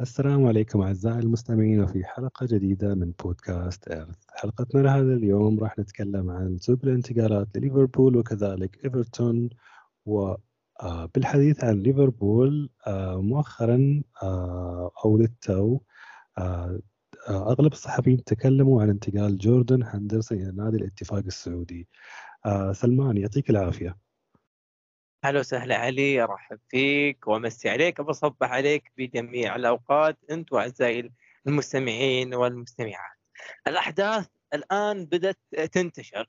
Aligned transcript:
السلام 0.00 0.46
عليكم 0.46 0.80
أعزائي 0.82 1.18
المستمعين 1.18 1.80
وفي 1.80 2.04
حلقة 2.04 2.46
جديدة 2.46 2.94
من 2.94 3.12
بودكاست 3.24 3.88
إيرث 3.88 4.16
حلقتنا 4.28 4.80
لهذا 4.80 5.14
اليوم 5.14 5.60
راح 5.60 5.78
نتكلم 5.78 6.30
عن 6.30 6.58
سوق 6.58 6.78
الانتقالات 6.84 7.48
لليفربول 7.56 8.16
وكذلك 8.16 8.84
إيفرتون 8.84 9.50
وبالحديث 10.06 11.64
عن 11.64 11.82
ليفربول 11.82 12.70
آه، 12.86 13.20
مؤخرا 13.20 14.02
آه، 14.22 14.90
أو 15.04 15.18
للتو 15.18 15.80
آه، 16.38 16.80
أغلب 17.28 17.72
الصحفيين 17.72 18.24
تكلموا 18.24 18.82
عن 18.82 18.88
انتقال 18.90 19.38
جوردن 19.38 19.82
هندرسون 19.82 20.38
إلى 20.38 20.52
نادي 20.52 20.76
الاتفاق 20.76 21.24
السعودي. 21.26 21.88
سلمان 22.72 23.16
يعطيك 23.16 23.50
العافية. 23.50 23.96
هلا 25.26 25.40
وسهلا 25.40 25.76
علي 25.76 26.22
أرحب 26.22 26.58
فيك 26.68 27.26
وأمسي 27.28 27.70
عليك 27.70 27.98
وبصبح 27.98 28.50
عليك 28.52 28.92
بجميع 28.98 29.56
الأوقات 29.56 30.18
أنت 30.30 30.52
وأعزائي 30.52 31.12
المستمعين 31.46 32.34
والمستمعات. 32.34 33.16
الأحداث 33.66 34.26
الآن 34.54 35.06
بدأت 35.06 35.38
تنتشر. 35.72 36.28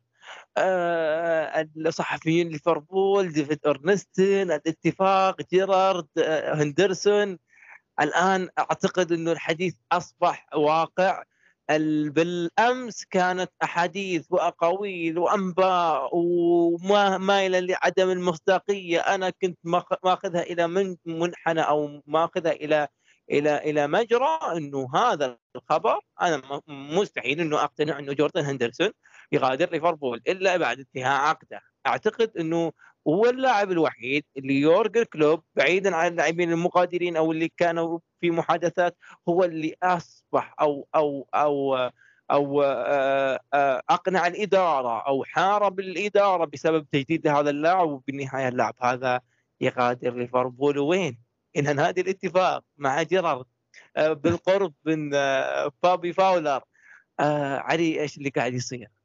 أه 0.57 1.69
الصحفيين 1.77 2.49
ليفربول 2.49 3.31
ديفيد 3.31 3.59
اورنستن 3.65 4.51
الاتفاق 4.51 5.41
جيرارد 5.51 6.07
أه 6.17 6.53
هندرسون 6.53 7.39
الآن 8.01 8.49
أعتقد 8.59 9.11
إنه 9.11 9.31
الحديث 9.31 9.75
أصبح 9.91 10.47
واقع 10.55 11.23
بالأمس 11.69 13.05
كانت 13.05 13.51
أحاديث 13.63 14.25
وأقاويل 14.29 15.17
وأنباء 15.17 16.09
وما 16.13 17.17
مايله 17.17 17.59
لعدم 17.59 18.09
المصداقية. 18.09 18.99
أنا 18.99 19.29
كنت 19.29 19.59
ماخذها 20.03 20.41
إلى 20.41 20.67
من 20.67 20.95
منحنى 21.05 21.61
أو 21.61 22.01
ماخذها 22.05 22.51
إلى 22.51 22.87
إلى 23.31 23.57
إلى 23.57 23.87
مجرى 23.87 24.39
إنه 24.57 24.89
هذا 24.95 25.37
الخبر. 25.55 25.99
أنا 26.21 26.61
مستحيل 26.67 27.39
إنه 27.39 27.63
أقتنع 27.63 27.99
إنه 27.99 28.13
جوردن 28.13 28.45
هندرسون 28.45 28.91
يغادر 29.31 29.69
ليفربول 29.71 30.21
إلا 30.27 30.57
بعد 30.57 30.79
انتهاء 30.79 31.21
عقده. 31.21 31.61
أعتقد 31.87 32.37
إنه 32.39 32.71
هو 33.07 33.25
اللاعب 33.25 33.71
الوحيد 33.71 34.25
اللي 34.37 34.53
يورجن 34.53 35.03
كلوب 35.03 35.43
بعيدا 35.55 35.95
عن 35.95 36.11
اللاعبين 36.11 36.51
المغادرين 36.51 37.17
أو 37.17 37.31
اللي 37.31 37.51
كانوا 37.57 37.99
في 38.21 38.31
محادثات 38.31 38.97
هو 39.29 39.43
اللي 39.43 39.75
أصبح 39.83 40.55
أو 40.61 40.87
أو 40.95 41.27
أو 41.35 41.75
أو 42.31 42.63
آه، 42.63 43.39
آه، 43.53 43.81
أقنع 43.89 44.27
الإدارة 44.27 45.07
أو 45.07 45.23
حارب 45.23 45.79
الإدارة 45.79 46.45
بسبب 46.45 46.87
تجديد 46.91 47.27
هذا 47.27 47.49
اللاعب 47.49 47.89
وبالنهايه 47.89 48.47
اللاعب 48.47 48.75
هذا 48.81 49.21
يغادر 49.61 50.15
ليفربول 50.15 50.79
وين؟ 50.79 51.17
إلى 51.55 51.73
نادي 51.73 52.01
الاتفاق 52.01 52.63
مع 52.77 53.03
جيرارد 53.03 53.45
آه، 53.97 54.13
بالقرب 54.13 54.73
من 54.85 55.11
فابي 55.83 56.13
فاولر 56.13 56.61
علي 57.19 58.01
إيش 58.01 58.17
اللي 58.17 58.29
قاعد 58.29 58.53
يصير؟ 58.53 58.96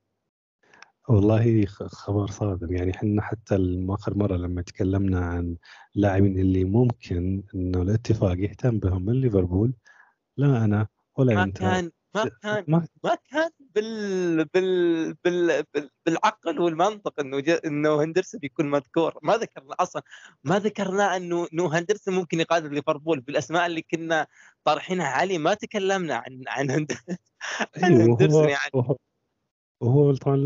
والله 1.08 1.66
خبر 1.66 2.26
صادم. 2.26 2.76
يعني 2.76 2.90
إحنا 2.90 3.22
حتى 3.22 3.84
آخر 3.88 4.14
مرة 4.16 4.36
لما 4.36 4.62
تكلمنا 4.62 5.26
عن 5.26 5.56
لاعبين 5.94 6.38
اللي 6.38 6.64
ممكن 6.64 7.42
إنه 7.54 7.82
الاتفاق 7.82 8.38
يهتم 8.38 8.78
بهم 8.78 9.04
من 9.04 9.20
ليفربول 9.20 9.72
لا 10.36 10.64
أنا 10.64 10.86
ولا 11.16 11.34
ما 11.34 11.42
أنت. 11.42 11.58
كان 11.58 11.90
ما 12.14 12.30
كان 12.42 12.64
ما, 12.68 12.86
ما 13.04 13.16
كان 13.30 13.50
بال 13.74 14.44
بال 14.44 15.14
بال 15.24 15.64
بال 15.74 15.90
بالعقل 16.06 16.60
والمنطق 16.60 17.20
إنه 17.20 17.42
إنه 17.64 18.02
هندرسون 18.02 18.40
يكون 18.42 18.70
مذكور. 18.70 19.18
ما 19.22 19.36
ذكرنا 19.36 19.74
أصلا 19.80 20.02
ما 20.44 20.58
ذكرنا 20.58 21.16
إنه 21.16 21.46
إنه 21.52 21.78
هندرسون 21.78 22.14
ممكن 22.14 22.40
يقادر 22.40 22.68
ليفربول. 22.68 23.20
بالأسماء 23.20 23.66
اللي 23.66 23.82
كنا 23.82 24.26
طارحينها 24.64 25.06
علي 25.06 25.38
ما 25.38 25.54
تكلمنا 25.54 26.14
عن 26.14 26.42
عن 26.48 26.70
هندرسون 26.70 27.16
أيوه 27.84 28.48
يعني. 28.48 28.96
وهو 29.82 30.14
طبعا 30.14 30.36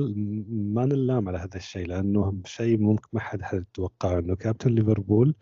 ما 0.49 0.87
نلام 0.87 1.28
على 1.28 1.38
هذا 1.38 1.56
الشيء 1.56 1.87
لأنه 1.87 2.41
شيء 2.44 2.78
ممكن 2.78 3.09
ما 3.12 3.21
حد 3.21 3.43
حد 3.43 3.61
يتوقع 3.61 4.19
إنه 4.19 4.37
كابتن 4.37 4.71
ليفربول 4.75 5.34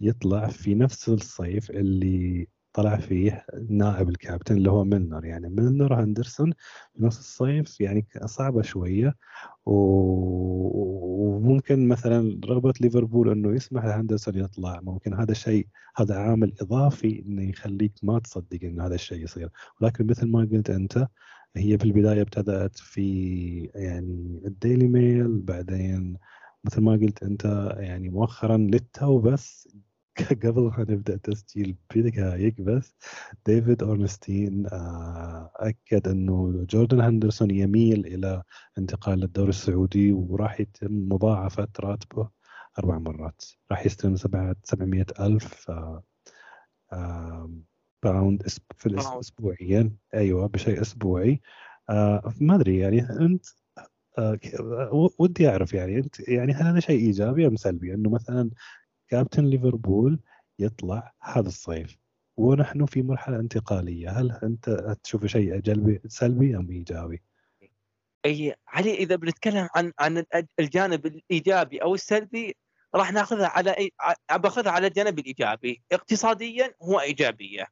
يطلع 0.00 0.46
في 0.48 0.74
نفس 0.74 1.08
الصيف 1.08 1.70
اللي 1.70 2.48
طلع 2.72 2.96
فيه 2.96 3.46
نائب 3.68 4.08
الكابتن 4.08 4.56
اللي 4.56 4.70
هو 4.70 4.84
ميلنر. 4.84 5.24
يعني 5.24 5.48
ميلنر 5.48 6.04
هندرسون 6.04 6.52
في 6.94 7.04
نفس 7.04 7.18
الصيف 7.18 7.80
يعني 7.80 8.06
صعبة 8.24 8.62
شوية 8.62 9.14
وممكن 11.26 11.88
مثلا 11.88 12.40
رغبة 12.44 12.72
ليفربول 12.80 13.30
إنه 13.30 13.54
يسمح 13.54 13.84
لهندرسون 13.84 14.34
يطلع. 14.38 14.80
ممكن 14.82 15.14
هذا 15.14 15.34
شيء 15.34 15.66
هذا 15.96 16.16
عامل 16.16 16.54
إضافي 16.60 17.22
إنه 17.26 17.48
يخليك 17.48 17.92
ما 18.02 18.18
تصدق 18.18 18.58
إنه 18.64 18.86
هذا 18.86 18.94
الشيء 18.94 19.24
يصير. 19.24 19.50
ولكن 19.80 20.06
مثل 20.06 20.26
ما 20.26 20.48
قلت 20.52 20.70
أنت 20.70 21.08
هي 21.56 21.78
في 21.78 21.84
البداية 21.84 22.22
ابتدأت 22.22 22.78
في 22.78 23.70
يعني 23.74 24.42
الديلي 24.46 24.88
ميل 24.88 25.38
بعدين 25.38 26.18
مثل 26.64 26.80
ما 26.80 26.92
قلت 26.92 27.22
أنت 27.22 27.44
يعني 27.78 28.08
مؤخرا 28.08 28.56
للتو 28.56 29.18
بس 29.20 29.68
قبل 30.44 30.62
ما 30.62 30.86
نبدأ 30.88 31.16
تسجيل 31.16 31.76
بدقائق 31.94 32.54
بس 32.60 32.94
ديفيد 33.46 33.82
أورنستين 33.82 34.66
آه، 34.66 35.50
أكد 35.56 36.08
أنه 36.08 36.64
جوردن 36.70 37.00
هندرسون 37.00 37.50
يميل 37.50 38.06
إلى 38.06 38.42
انتقال 38.78 39.18
للدوري 39.18 39.48
السعودي 39.50 40.12
وراح 40.12 40.60
يتم 40.60 41.08
مضاعفة 41.08 41.68
راتبه 41.80 42.28
أربع 42.78 42.98
مرات. 42.98 43.44
راح 43.70 43.86
يستلم 43.86 44.16
سبعة 44.16 44.56
سبعمية 44.64 45.06
ألف 45.20 45.70
آه، 46.92 47.50
باوند 48.04 48.42
في 48.76 48.86
الاسبوعيا 48.86 49.90
أيوه 50.14 50.46
بشيء 50.46 50.80
أسبوعي. 50.80 51.40
آه 51.90 52.32
ما 52.40 52.54
أدري 52.54 52.78
يعني 52.78 53.00
أنت 53.00 53.46
آه 54.18 54.38
ودي 55.18 55.48
أعرف 55.48 55.72
يعني 55.74 55.96
أنت 55.96 56.28
يعني 56.28 56.52
هل 56.52 56.66
هذا 56.66 56.80
شيء 56.80 57.06
إيجابي 57.06 57.46
أم 57.46 57.56
سلبي؟ 57.56 57.94
أنه 57.94 58.10
مثلا 58.10 58.50
كابتن 59.08 59.44
ليفربول 59.44 60.20
يطلع 60.58 61.12
هذا 61.20 61.48
الصيف 61.48 61.98
ونحن 62.36 62.86
في 62.86 63.02
مرحلة 63.02 63.40
انتقالية. 63.40 64.10
هل 64.10 64.32
أنت 64.42 64.96
تشوف 65.02 65.26
شيء 65.26 65.56
جلبي 65.56 66.00
سلبي 66.08 66.56
أم 66.56 66.70
إيجابي؟ 66.70 67.22
أي 68.26 68.54
علي 68.68 68.94
إذا 68.94 69.16
بنتكلم 69.16 69.68
عن 69.74 69.92
عن 69.98 70.24
الجانب 70.60 71.06
الإيجابي 71.06 71.82
أو 71.82 71.94
السلبي 71.94 72.56
راح 72.94 73.12
ناخذها 73.12 73.46
على 73.46 73.90
باخذها 74.32 74.72
على 74.72 74.86
الجانب 74.86 75.18
الإيجابي. 75.18 75.82
اقتصاديا 75.92 76.74
هو 76.82 77.00
إيجابية. 77.00 77.66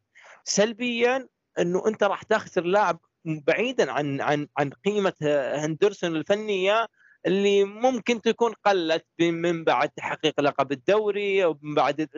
سلبيا 0.44 1.28
إنه 1.58 1.82
أنت 1.86 2.02
راح 2.02 2.22
تخسر 2.22 2.64
لاعب 2.64 2.98
بعيدا 3.24 3.92
عن 3.92 4.20
عن 4.20 4.48
عن 4.58 4.70
قيمة 4.70 5.12
هندرسون 5.54 6.16
الفنية 6.16 6.86
اللي 7.26 7.64
ممكن 7.64 8.20
تكون 8.20 8.52
قلت 8.64 9.06
من 9.20 9.64
بعد 9.64 9.88
تحقيق 9.88 10.40
لقب 10.40 10.72
الدوري 10.72 11.44
ومن 11.44 11.74
بعد 11.74 12.08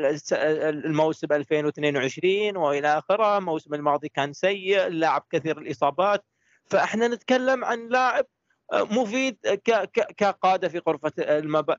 الموسم 0.63 1.33
2022 1.33 2.57
وإلى 2.57 2.99
آخره، 2.99 3.39
الموسم 3.39 3.75
الماضي 3.75 4.09
كان 4.09 4.33
سيء، 4.33 4.87
اللاعب 4.87 5.27
كثير 5.31 5.59
الإصابات، 5.59 6.25
فإحنا 6.67 7.09
نتكلم 7.09 7.65
عن 7.65 7.89
لاعب 7.89 8.27
مفيد 8.73 9.39
كقادة 10.17 10.69
في 10.69 10.79
غرفة 10.89 11.13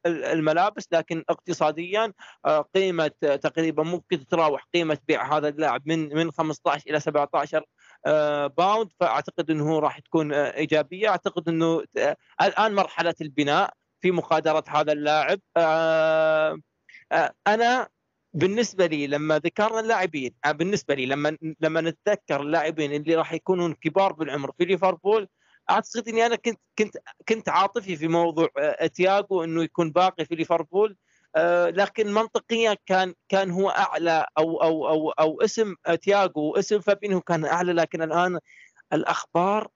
الملابس 0.06 0.88
لكن 0.92 1.24
اقتصاديا 1.30 2.14
آه، 2.46 2.62
قيمة 2.62 3.08
تقريبا 3.22 3.84
ممكن 3.84 4.20
تتراوح. 4.20 4.68
قيمة 4.74 4.98
بيع 5.08 5.38
هذا 5.38 5.48
اللاعب 5.48 5.82
من 5.86 6.16
من 6.16 6.32
15 6.32 6.90
إلى 6.90 7.00
17 7.00 7.64
آه، 8.06 8.48
باوند. 8.48 8.92
فأعتقد 9.00 9.52
إنه 9.52 9.80
راح 9.80 10.00
تكون 10.00 10.34
آه، 10.34 10.56
إيجابية. 10.56 11.10
أعتقد 11.10 11.50
إنه 11.50 11.84
الآن 12.42 12.76
مرحلة 12.76 13.16
البناء 13.22 13.74
في 14.02 14.12
مغادره 14.12 14.64
هذا 14.68 14.92
اللاعب. 14.92 15.40
أنا 17.48 17.88
بالنسبة 18.34 18.86
لي 18.86 19.08
لما 19.08 19.40
ذكرنا 19.40 19.80
اللاعبين 19.80 20.34
بالنسبة 20.48 20.96
لي 20.96 21.06
لما 21.06 21.38
لما 21.62 21.82
نتذكر 21.82 22.42
اللاعبين 22.42 22.94
اللي 22.94 23.16
راح 23.16 23.34
يكونون 23.34 23.74
كبار 23.74 24.14
بالعمر 24.14 24.52
في 24.58 24.66
ليفربول 24.66 25.28
اعتقد 25.70 26.08
اني 26.08 26.26
أنا 26.26 26.36
كنت 26.36 26.60
كنت 26.80 26.98
كنت 27.30 27.50
عاطفي 27.50 27.96
في 27.96 28.08
موضوع 28.08 28.50
آه، 28.58 28.88
تياجو 28.88 29.44
انه 29.44 29.64
يكون 29.64 29.92
باقي 29.92 30.26
في 30.26 30.36
ليفربول. 30.36 30.98
آه، 31.36 31.70
لكن 31.70 32.14
منطقيا 32.14 32.78
كان 32.86 33.14
كان 33.30 33.52
هو 33.52 33.70
اعلى 33.70 34.26
أو 34.38 34.62
أو 34.64 34.90
أو 34.90 35.10
أو 35.12 35.42
اسم 35.42 35.76
تياجو 36.02 36.42
واسم 36.42 36.80
فابينهو 36.80 37.22
كان 37.22 37.46
اعلى 37.46 37.74
لكن 37.74 38.02
الان 38.02 38.40
الاخبار 38.94 39.68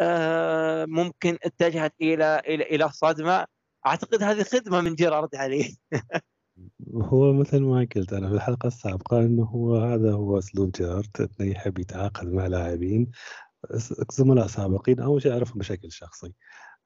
آه، 0.00 0.84
ممكن 0.84 1.38
اتجهت 1.44 1.94
إلى 2.02 2.42
إلى 2.46 2.64
إلى 2.64 2.90
صدمة. 2.90 3.46
اعتقد 3.86 4.22
هذه 4.22 4.42
خدمة 4.42 4.80
من 4.80 4.94
جيرارد 4.94 5.34
عليه 5.36 5.70
هو 6.94 7.32
مثل 7.32 7.62
ما 7.62 7.88
قلت 7.96 8.12
أنا 8.12 8.28
في 8.28 8.34
الحلقة 8.34 8.66
السابقة 8.66 9.20
إنه 9.20 9.44
هو 9.44 9.76
هذا 9.76 10.12
هو 10.12 10.38
أسلوب 10.38 10.70
جيرارد 10.70 11.10
إنه 11.40 11.50
يحب 11.50 11.78
يتعاقد 11.78 12.26
مع 12.32 12.46
لاعبين. 12.46 13.10
زملاء 14.12 14.46
سابقين 14.46 15.00
أو 15.00 15.18
شيء 15.18 15.32
اعرفهم 15.32 15.58
بشكل 15.58 15.92
شخصي. 15.92 16.32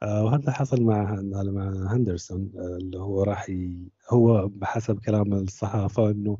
آه، 0.02 0.24
وهذا 0.24 0.52
حصل 0.52 0.82
مع 0.82 1.20
مع 1.22 1.94
هندرسون 1.94 2.52
آه، 2.56 2.76
اللي 2.76 2.98
هو 2.98 3.22
راح 3.22 3.50
ي... 3.50 3.90
هو 4.10 4.48
بحسب 4.48 4.98
كلام 5.00 5.32
الصحافة 5.34 6.10
إنه 6.10 6.38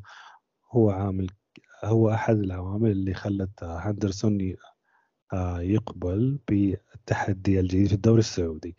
هو 0.73 0.91
عامل 0.91 1.31
هو 1.85 2.11
أحد 2.11 2.37
العوامل 2.39 2.91
اللي 2.91 3.15
خلت 3.15 3.65
هندرسون 3.65 4.57
آه، 5.33 5.61
يقبل 5.61 6.39
بالتحدي 6.49 7.61
الجديد 7.61 7.89
في 7.89 7.95
الدوري 7.95 8.19
السعودي. 8.21 8.77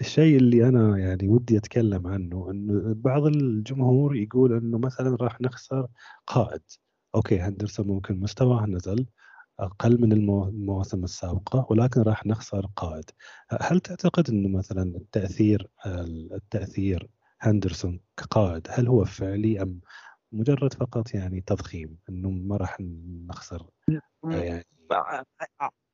الشيء 0.00 0.36
اللي 0.36 0.68
أنا 0.68 0.98
يعني 0.98 1.28
ودي 1.28 1.58
أتكلم 1.58 2.06
عنه 2.06 2.50
إنه 2.50 2.94
بعض 2.96 3.26
الجمهور 3.26 4.16
يقول 4.16 4.52
إنه 4.52 4.78
مثلا 4.78 5.16
راح 5.20 5.40
نخسر 5.40 5.88
قائد. 6.26 6.62
أوكي 7.14 7.40
هندرسون 7.40 7.86
ممكن 7.86 8.20
مستواه 8.20 8.66
نزل 8.66 9.06
أقل 9.60 10.00
من 10.00 10.12
المواسم 10.12 11.04
السابقة 11.04 11.66
ولكن 11.70 12.02
راح 12.02 12.26
نخسر 12.26 12.66
قائد. 12.76 13.10
هل 13.60 13.80
تعتقد 13.80 14.30
إنه 14.30 14.58
مثلا 14.58 14.82
التأثير 14.82 15.70
التأثير 16.32 17.10
هندرسون 17.40 18.00
كقائد 18.16 18.66
هل 18.70 18.88
هو 18.88 19.04
فعلي 19.04 19.62
أم 19.62 19.80
مجرد 20.32 20.74
فقط 20.74 21.14
يعني 21.14 21.40
تضخيم؟ 21.40 21.98
إنه 22.08 22.30
ما 22.30 22.56
راح 22.56 22.76
نخسر 23.28 23.66
يعني. 24.24 24.66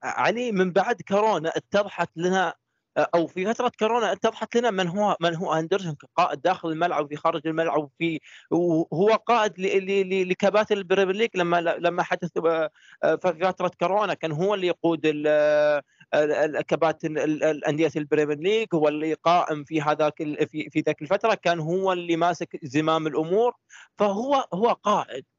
علي 0.02 0.52
من 0.52 0.72
بعد 0.72 1.02
كورونا 1.08 1.52
اتضحت 1.56 2.08
لنا 2.16 2.54
أو 2.98 3.26
في 3.26 3.46
فترة 3.46 3.72
كورونا 3.78 4.12
اتضحت 4.12 4.56
لنا 4.56 4.70
من 4.70 4.88
هو 4.88 5.16
من 5.20 5.34
هو 5.36 5.52
أندرسون 5.54 5.94
كقائد 5.94 6.40
داخل 6.42 6.68
الملعب 6.68 7.04
وفي 7.04 7.16
خارج 7.16 7.46
الملعب 7.46 7.82
وفي 7.84 8.20
وهو 8.50 9.08
قائد 9.26 9.52
لكباتن 10.30 10.76
ال 10.76 10.81
Premier 10.81 11.14
League 11.16 11.30
لما 11.34 11.60
لما 11.60 12.02
حدث 12.02 12.30
في 12.38 12.68
فترة 13.22 13.70
كورونا 13.80 14.14
كان 14.14 14.32
هو 14.32 14.54
اللي 14.54 14.66
يقود 14.66 15.06
كباتن 16.68 17.18
الأندية 17.18 17.90
ال 17.96 18.01
Premier 18.02 18.38
League 18.38 18.66
هو 18.74 18.88
اللي 18.88 19.14
قائم 19.14 19.64
في 19.64 19.82
هذاك 19.82 20.16
في 20.48 20.70
في 20.70 20.80
ذاك 20.86 21.02
الفترة 21.02 21.34
كان 21.34 21.60
هو 21.60 21.92
اللي 21.92 22.16
ماسك 22.16 22.58
زمام 22.62 23.06
الأمور 23.06 23.54
فهو 23.98 24.44
هو 24.54 24.72
قائد. 24.72 25.24
آه، 25.26 25.31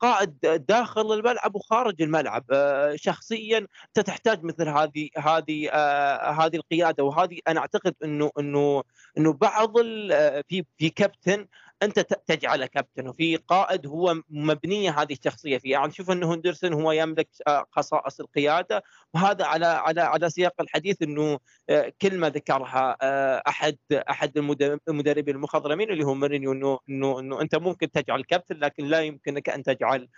قائد 0.00 0.38
داخل 0.68 1.12
الملعب 1.12 1.56
وخارج 1.56 2.02
الملعب. 2.02 2.44
آه، 2.52 2.96
شخصيا 2.96 3.58
انت 3.58 4.06
تحتاج 4.06 4.44
مثل 4.44 4.68
هذه 4.68 5.08
هذه 5.16 5.68
آه، 5.72 6.30
هذه 6.30 6.56
القيادة. 6.56 7.04
وهذه 7.04 7.38
أنا 7.48 7.60
أعتقد 7.60 7.94
إنه 8.04 8.30
إنه 8.38 8.82
إنه 9.18 9.32
بعض 9.32 9.72
في 10.48 10.64
في 10.78 10.90
كابتن 10.90 11.46
أنت 11.82 12.00
تجعله 12.00 12.66
كابتن. 12.66 13.08
وفي 13.08 13.36
قائد 13.36 13.86
هو 13.86 14.22
مبنيه 14.30 14.90
هذه 14.90 15.12
الشخصية 15.12 15.58
فيه 15.58 15.72
يعني 15.72 15.92
شوف 15.92 16.10
أنه 16.10 16.34
هندرسون 16.34 16.72
هو 16.72 16.92
يملك 16.92 17.28
خصائص 17.70 18.20
القيادة. 18.20 18.82
وهذا 19.14 19.44
على 19.44 19.66
على 19.66 20.00
على 20.00 20.30
سياق 20.30 20.60
الحديث 20.60 21.02
أنه 21.02 21.38
كلمة 22.02 22.28
ذكرها 22.28 22.96
أحد 23.48 23.76
أحد 23.92 24.38
المدربين 24.88 25.34
المخضرمين 25.34 25.90
اللي 25.90 26.04
هو 26.04 26.14
مورينيو 26.14 26.52
أنه 26.52 26.78
أنه 26.88 27.20
أنه 27.20 27.40
أنت 27.40 27.54
ممكن 27.54 27.90
تجعل 27.90 28.22
كابتن 28.24 28.56
لكن 28.56 28.84
لا 28.84 29.00
يمكنك 29.00 29.48
أن 29.48 29.62
تجعل 29.62 30.08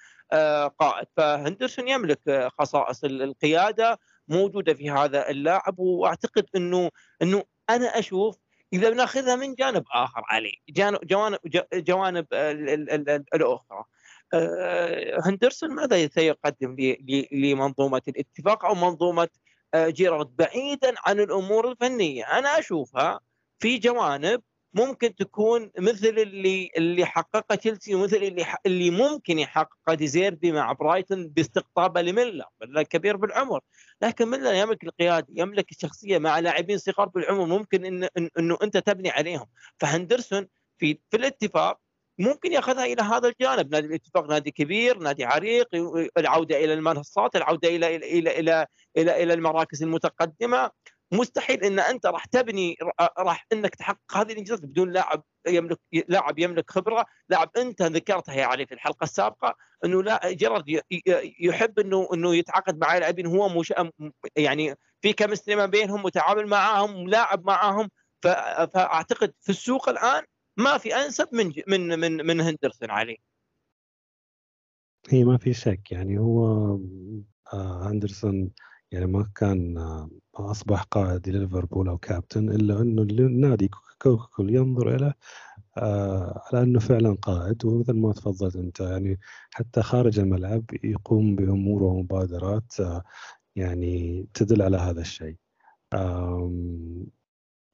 قائد. 0.79 1.07
فهندرسون 1.17 1.89
يملك 1.89 2.49
خصائص 2.59 3.05
القيادة 3.05 3.99
موجودة 4.29 4.75
في 4.75 4.91
هذا 4.91 5.31
اللاعب. 5.31 5.79
وأعتقد 5.79 6.47
أنه 6.57 6.91
أنه 7.23 7.45
أنا 7.71 7.99
أشوف 7.99 8.37
إذا 8.73 8.91
بناخذها 8.91 9.37
من 9.37 9.55
جانب 9.55 9.85
آخر 9.95 10.23
علي 10.29 10.63
جوانب 11.05 11.39
جوانب 11.75 12.27
الأخرى. 13.35 13.85
آه، 14.35 15.21
هندرسون 15.25 15.71
ماذا 15.75 16.09
سيقدم 16.09 16.77
لمنظومة 17.33 18.03
الاتفاق 18.09 18.65
أو 18.65 18.75
منظومة 18.75 19.29
آه، 19.75 19.89
جيرارد؟ 19.89 20.37
بعيدا 20.37 20.95
عن 21.07 21.21
الأمور 21.21 21.71
الفنية. 21.71 22.39
أنا 22.39 22.59
أشوفها 22.59 23.21
في 23.59 23.79
جوانب 23.79 24.43
ممكن 24.75 25.15
تكون 25.15 25.71
مثل 25.79 26.09
اللي 26.09 26.71
اللي 26.77 27.07
حققها 27.07 27.57
تشيلسي 27.57 27.95
ومثل 27.95 28.17
اللي 28.17 28.47
اللي 28.67 28.91
ممكن 28.91 29.39
يحققها 29.39 29.95
ديزيربي 29.95 30.53
مع 30.53 30.73
برايتون 30.73 31.29
باستقطابه 31.29 32.03
لميلا 32.03 32.51
ميلا 32.63 32.83
كبير 32.83 33.17
بالعمر. 33.17 33.61
لكن 34.03 34.29
ميلا 34.31 34.53
يملك 34.53 34.85
القيادة 34.85 35.27
يملك 35.31 35.71
الشخصية 35.71 36.19
مع 36.19 36.39
لاعبين 36.39 36.79
صغار 36.79 37.09
بالعمر 37.09 37.47
ممكن 37.47 37.85
إن 37.85 38.05
إن 38.19 38.31
إنه 38.39 38.59
أنت 38.63 38.77
تبني 38.77 39.11
عليهم. 39.11 39.47
فهندرسون 39.81 40.49
في 40.79 40.99
في 41.11 41.17
الاتفاق 41.17 41.81
ممكن 42.19 42.53
يأخذها 42.53 42.85
إلى 42.85 43.03
هذا 43.03 43.29
الجانب. 43.29 43.73
نادي 43.73 43.87
الاتفاق 43.87 44.27
نادي 44.27 44.51
كبير 44.51 44.99
نادي 44.99 45.25
عريق 45.25 45.69
العودة 46.19 46.65
إلى 46.65 46.75
المنصات 46.75 47.37
العودة 47.37 47.69
إلى 47.69 47.97
إلى 47.97 48.19
إلى 48.19 48.39
إلى, 48.41 48.67
إلى, 48.97 49.23
إلى 49.23 49.35
المراكز 49.35 49.83
المتقدمة. 49.83 50.71
مستحيل 51.13 51.65
إن 51.65 51.79
أنت 51.79 52.07
راح 52.07 52.25
تبني 52.25 52.77
راح 53.19 53.47
إنك 53.53 53.75
تحقق 53.75 54.17
هذه 54.17 54.33
الإنجازات 54.33 54.65
بدون 54.65 54.93
لاعب 54.93 55.23
يملك 55.49 55.79
لاعب 56.09 56.39
يملك 56.39 56.71
خبرة، 56.71 57.07
لاعب 57.29 57.51
أنت 57.57 57.83
ذكرتها 57.83 58.35
يا 58.35 58.45
علي 58.45 58.67
في 58.67 58.75
الحلقة 58.75 59.05
السابقة 59.05 59.57
إنه 59.85 60.03
لا 60.03 60.33
جرد 60.33 60.81
يحب 61.41 61.79
إنه 61.79 62.09
إنه 62.15 62.35
يتعاقد 62.35 62.79
مع 62.79 62.99
لاعبين 62.99 63.27
هو 63.27 63.49
مش 63.49 63.73
يعني 64.37 64.75
في 65.03 65.13
كمستري 65.13 65.57
ما 65.57 65.67
بينهم 65.67 66.03
متعامل 66.03 66.47
معاهم 66.47 67.09
لاعب 67.09 67.47
معاهم 67.47 67.91
فأعتقد 68.23 69.33
في 69.41 69.49
السوق 69.49 69.89
الآن 69.89 70.23
ما 70.57 70.79
في 70.79 70.95
أنسب 70.95 71.29
من 71.33 71.53
من 71.67 71.99
من 71.99 72.27
من 72.27 72.41
هندرسون 72.41 72.91
علي. 72.91 73.21
هي 75.09 75.25
ما 75.25 75.39
في 75.39 75.55
شك 75.55 75.93
يعني 75.93 76.19
هو 76.19 76.45
آه 77.53 77.89
هندرسون 77.89 78.51
يعني 78.93 79.07
ما 79.07 79.31
كان 79.35 79.79
آه، 79.79 80.11
أصبح 80.35 80.83
قائد 80.83 81.29
لليفربول 81.29 81.89
أو 81.89 81.99
كابتن 81.99 82.49
إلا 82.51 82.81
أنه 82.83 83.03
النادي 83.03 83.71
ككل 84.01 84.55
ينظر 84.55 84.97
إليه 84.97 85.15
آه، 85.79 86.43
على 86.53 86.63
أنه 86.63 86.81
فعلا 86.81 87.15
قائد 87.23 87.65
ومثل 87.65 87.93
ما 87.93 88.13
تفضلت 88.13 88.57
أنت 88.57 88.81
يعني 88.81 89.19
حتى 89.51 89.83
خارج 89.83 90.19
الملعب 90.19 90.65
يقوم 90.85 91.37
بأمور 91.37 91.83
ومبادرات 91.83 92.81
آه، 92.81 93.05
يعني 93.57 94.27
تدل 94.35 94.63
على 94.63 94.77
هذا 94.77 95.01
الشيء. 95.01 95.37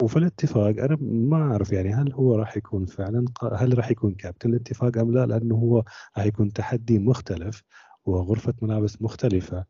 وفي 0.02 0.16
الاتفاق 0.16 0.66
أنا 0.84 0.96
ما 1.00 1.36
أعرف 1.52 1.72
يعني 1.72 1.94
هل 1.94 2.12
هو 2.12 2.36
راح 2.36 2.56
يكون 2.56 2.86
فعلا 2.86 3.24
هل 3.52 3.78
راح 3.78 3.90
يكون 3.90 4.14
كابتن 4.14 4.50
الاتفاق 4.50 4.98
أم 4.98 5.12
لا؟ 5.12 5.26
لأنه 5.26 5.54
هو 5.54 5.84
راح 6.18 6.26
يكون 6.26 6.52
تحدي 6.52 6.98
مختلف 6.98 7.62
وغرفة 8.04 8.54
ملابس 8.62 9.02
مختلفة. 9.02 9.64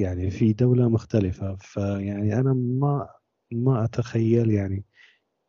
يعني 0.00 0.30
في 0.30 0.52
دولة 0.52 0.88
مختلفة. 0.88 1.56
فيعني 1.56 2.40
أنا 2.40 2.52
ما 2.52 3.08
ما 3.52 3.84
أتخيل 3.84 4.50
يعني 4.50 4.84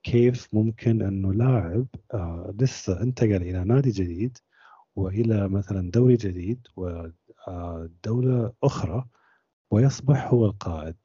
كيف 0.03 0.47
ممكن 0.53 1.01
أنه 1.01 1.33
لاعب 1.33 1.87
آه 2.13 2.55
لسه 2.59 3.01
انتقل 3.01 3.35
إلى 3.41 3.63
نادي 3.63 3.89
جديد 3.91 4.37
وإلى 4.95 5.49
مثلا 5.49 5.91
دوري 5.91 6.15
جديد 6.15 6.67
ودولة 6.77 8.45
آه، 8.45 8.53
أخرى 8.63 9.05
ويصبح 9.71 10.27
هو 10.27 10.45
القائد. 10.45 10.95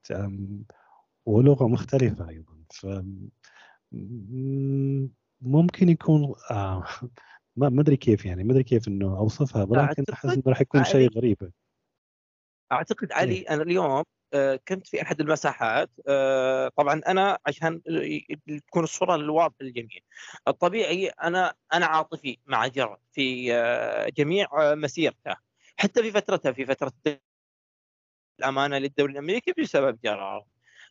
ولغة 1.26 1.68
مختلفة 1.68 2.28
أيضا. 2.28 2.54
ف 2.70 2.86
ممكن 5.40 5.88
يكون 5.88 6.34
آه 6.50 6.84
ما 7.56 7.80
أدري 7.80 7.96
كيف 7.96 8.26
يعني 8.26 8.44
ما 8.44 8.52
أدري 8.52 8.64
كيف 8.64 8.88
إنه 8.88 9.18
أوصفها 9.18 9.64
ولكن 9.64 10.04
أحس 10.12 10.24
إنه 10.24 10.42
راح 10.46 10.60
يكون 10.60 10.84
شيء 10.84 11.10
غريب. 11.10 11.52
أعتقد 12.72 13.12
علي 13.12 13.34
إيه. 13.34 13.50
أنا 13.50 13.62
اليوم 13.62 14.02
آه، 14.34 14.60
كنت 14.68 14.86
في 14.86 15.02
أحد 15.02 15.20
المساحات 15.20 15.90
آه، 16.08 16.68
طبعا 16.76 17.00
أنا 17.06 17.38
عشان 17.46 17.82
تكون 18.68 18.84
الصورة 18.84 19.14
الواضحة 19.14 19.56
للجميع. 19.60 20.00
الطبيعي 20.48 21.08
أنا 21.08 21.54
أنا 21.74 21.86
عاطفي 21.86 22.38
مع 22.46 22.66
جرد 22.66 22.98
في 23.12 23.54
آه، 23.54 24.08
جميع 24.08 24.48
مسيرته. 24.74 25.36
حتى 25.76 26.02
في 26.02 26.10
فترته 26.10 26.52
في 26.52 26.66
فترة 26.66 26.92
الأمانة 28.40 28.78
للدوري 28.78 29.12
الامريكي 29.12 29.52
بسبب 29.58 29.98
جرار. 30.04 30.44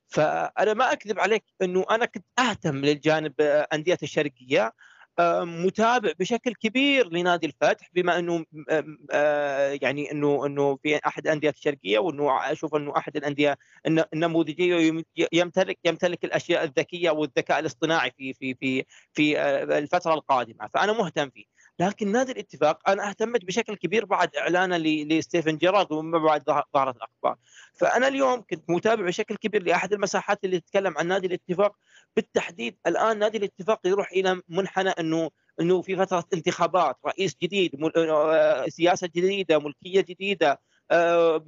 فأنا 0.08 0.74
ما 0.74 0.92
أكذب 0.92 1.20
عليك 1.20 1.44
إنه 1.62 1.86
أنا 1.92 2.06
كنت 2.06 2.26
أهتم 2.40 2.76
للجانب 2.86 3.42
أندية 3.74 3.98
الشرقية 4.04 4.74
متابع 5.44 6.12
بشكل 6.20 6.54
كبير 6.54 7.10
لنادي 7.10 7.46
الفتح 7.48 7.90
بما 7.94 8.20
إنه 8.20 8.46
آه، 9.12 9.80
يعني 9.82 10.12
إنه 10.12 10.46
إنه 10.46 10.76
في 10.84 11.00
أحد 11.08 11.28
الأندية 11.28 11.50
الشرقية 11.50 12.00
وإنه 12.00 12.52
أشوف 12.52 12.76
إنه 12.76 12.98
أحد 12.98 13.18
الأندية 13.18 13.58
النموذجية 14.14 15.04
يمتلك 15.34 15.80
يمتلك 15.86 16.26
الأشياء 16.26 16.64
الذكية 16.64 17.10
والذكاء 17.10 17.60
الاصطناعي 17.60 18.12
في 18.18 18.34
في 18.34 18.54
في 18.56 18.84
في 19.14 19.40
آه، 19.40 19.78
الفترة 19.78 20.14
القادمة 20.14 20.70
فأنا 20.74 20.94
مهتم 20.94 21.30
فيه. 21.30 21.46
لكن 21.80 22.12
نادي 22.12 22.32
الاتفاق 22.32 22.90
أنا 22.90 23.10
اهتمت 23.10 23.46
بشكل 23.46 23.76
كبير 23.76 24.06
بعد 24.06 24.36
إعلانه 24.36 24.78
لستيفن 24.78 25.58
جيرارد 25.58 25.92
ومن 25.92 26.24
بعد 26.24 26.44
ظهرت 26.46 26.96
الاخبار 26.96 27.38
فأنا 27.74 28.08
اليوم 28.08 28.42
كنت 28.50 28.70
متابع 28.70 29.06
بشكل 29.06 29.36
كبير 29.36 29.64
لأحد 29.64 29.94
المساحات 29.94 30.44
اللي 30.44 30.60
تتكلم 30.60 30.98
عن 30.98 31.08
نادي 31.08 31.28
الاتفاق. 31.28 31.76
بالتحديد 32.16 32.78
الآن 32.88 33.20
نادي 33.20 33.38
الاتفاق 33.38 33.88
يروح 33.88 34.12
إلى 34.12 34.42
منحنى 34.50 34.90
إنه 34.90 35.32
إنه 35.62 35.82
في 35.82 35.96
فترة 35.96 36.24
انتخابات 36.34 36.98
رئيس 37.06 37.36
جديد 37.44 37.72
آه، 37.98 38.66
سياسة 38.68 39.08
جديدة 39.08 39.60
ملكية 39.60 40.02
جديدة 40.02 40.62
آه، 40.92 41.46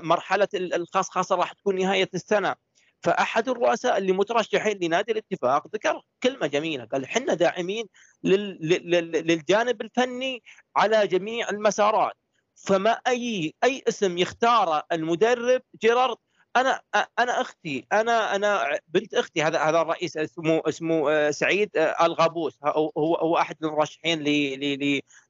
مرحلة 0.00 0.48
الخاص 0.54 1.10
خاصه 1.10 1.36
راح 1.36 1.52
تكون 1.52 1.76
نهاية 1.76 2.08
السنة. 2.14 2.54
فأحد 3.02 3.48
الرؤساء 3.48 3.98
اللي 3.98 4.12
مترشحين 4.12 4.78
لنادي 4.82 5.12
الاتفاق 5.12 5.66
ذكر 5.74 6.02
كلمة 6.22 6.46
جميلة 6.46 6.84
قال 6.84 7.04
إحنا 7.04 7.34
داعمين 7.34 7.86
للجانب 8.22 9.82
الفني 9.82 10.42
على 10.76 11.06
جميع 11.06 11.50
المسارات 11.50 12.12
فما 12.54 12.90
أي 12.90 13.54
أي 13.64 13.82
اسم 13.88 14.18
يختاره 14.18 14.82
المدرب 14.92 15.62
جيرارد 15.82 16.16
أنا 16.56 16.80
أنا 17.18 17.40
أختي 17.40 17.86
أنا 17.92 18.34
أنا 18.36 18.78
بنت 18.88 19.14
أختي 19.14 19.42
هذا 19.42 19.58
هذا 19.58 19.80
الرئيس 19.80 20.16
اسمه 20.16 20.62
اسمه 20.66 21.10
آه، 21.10 21.30
سعيد 21.30 21.76
آه، 21.76 22.06
الغابوس. 22.06 22.58
هو 22.64 22.92
هو 22.96 23.38
أحد 23.38 23.56
المرشحين 23.64 24.24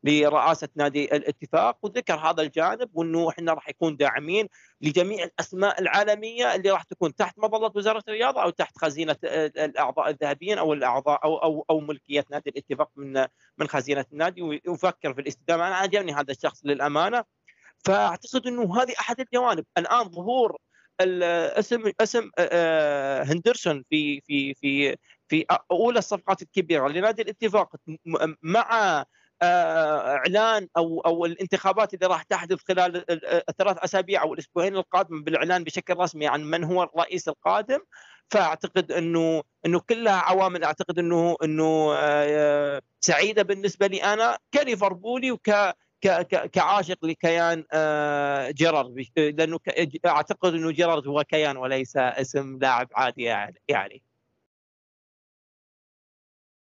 لرئاسة 0.05 0.69
نادي 0.77 1.17
الاتفاق 1.17 1.79
وذكر 1.83 2.15
هذا 2.15 2.43
الجانب 2.43 2.91
وإنه 2.95 3.29
إحنا 3.29 3.53
راح 3.53 3.69
يكون 3.69 3.97
داعمين 3.97 4.49
لجميع 4.81 5.25
الأسماء 5.25 5.81
العالمية 5.81 6.55
اللي 6.55 6.71
راح 6.71 6.83
تكون 6.83 7.15
تحت 7.15 7.39
مظلة 7.39 7.73
وزارة 7.75 8.03
الرياضة 8.09 8.43
أو 8.43 8.51
تحت 8.51 8.79
خزينة 8.79 9.17
آه، 9.25 9.47
الأعضاء 9.57 10.11
الذهبيين 10.11 10.59
أو 10.59 10.73
الأعضاء 10.73 11.25
أو 11.25 11.37
أو 11.37 11.67
أو 11.71 11.81
ملكية 11.81 12.25
نادي 12.31 12.51
الاتفاق 12.51 12.91
من 12.97 13.27
من 13.59 13.69
خزينة 13.69 14.05
النادي. 14.13 14.43
ويفكر 14.43 15.15
في 15.15 15.21
الاستدامة. 15.21 15.69
أنا 15.69 15.77
عجبني 15.77 16.13
هذا 16.15 16.33
الشخص 16.33 16.61
للأمانة. 16.65 17.25
فأعتقد 17.85 18.47
إنه 18.47 18.83
هذه 18.83 18.95
أحد 19.01 19.21
الجوانب. 19.21 19.65
الآن 19.79 20.09
ظهور 20.11 20.57
اسم 21.01 21.93
اسم 22.01 22.31
هندرسون 23.33 23.85
في 23.91 24.21
في 24.21 24.55
في 24.55 24.97
في 25.29 25.47
أولى 25.71 25.99
الصفقات 25.99 26.43
الكبيرة. 26.43 26.89
لنادي 26.89 27.23
الاتفاق 27.23 27.77
مع 28.43 29.05
إعلان 29.43 30.69
أو 30.77 31.01
أو 31.01 31.27
الانتخابات 31.27 31.95
اللي 31.95 32.07
راح 32.07 32.23
تحدث 32.23 32.59
خلال 32.69 33.05
الثلاث 33.49 33.79
أسابيع 33.79 34.23
أو 34.23 34.35
الأسبوعين 34.35 34.77
القادمه 34.77 35.23
بالإعلان 35.23 35.65
بشكل 35.65 35.97
رسمي 35.97 36.27
عن 36.27 36.45
من 36.45 36.65
هو 36.65 36.83
الرئيس 36.83 37.29
القادم. 37.29 37.81
فأعتقد 38.31 38.93
إنه 38.93 39.43
إنه 39.67 39.81
كلها 39.81 40.13
عوامل 40.13 40.65
أعتقد 40.65 40.99
إنه 40.99 41.37
إنه 41.45 41.95
سعيدة 43.01 43.43
بالنسبة 43.43 43.87
لي 43.87 44.05
أنا 44.05 44.39
كليفربولي 44.55 45.33
وك 45.33 45.51
كعاشق 46.53 47.05
لكيان 47.05 47.65
آه، 47.73 48.51
جيرارد. 48.51 49.07
لأنه 49.17 49.59
أعتقد 50.07 50.55
إنه 50.55 50.71
جيرارد 50.71 51.07
هو 51.09 51.25
كيان 51.25 51.57
وليس 51.57 51.97
اسم 51.97 52.59
لاعب 52.59 52.89
عادي 52.95 53.23
يعني 53.69 54.03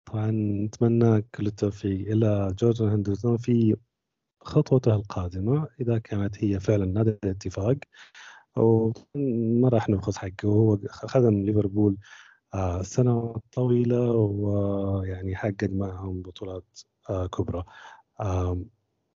طبعا 0.05 0.31
نتمنى 0.65 1.21
كل 1.21 1.47
التوفيق. 1.47 2.07
إلى 2.11 2.55
جورج 2.59 2.83
هندرسون 2.83 3.37
في 3.37 3.75
خطوته 4.41 4.95
القادمة 4.95 5.67
إذا 5.81 5.97
كانت 5.97 6.43
هي 6.43 6.59
فعلا 6.59 6.85
نادي 6.85 7.09
الاتفاق. 7.23 7.77
وما 8.57 9.69
راح 9.69 9.89
نبخس 9.89 10.17
حقه. 10.17 10.45
هو 10.45 10.77
خدم 10.89 11.45
ليفربول 11.45 11.97
آه، 12.53 12.81
سنوات 12.81 13.43
طويلة 13.53 14.11
ويعني 14.11 15.35
حقق 15.35 15.69
معهم 15.71 16.21
بطولات 16.21 16.79
آه، 17.09 17.27
كبرى. 17.27 17.63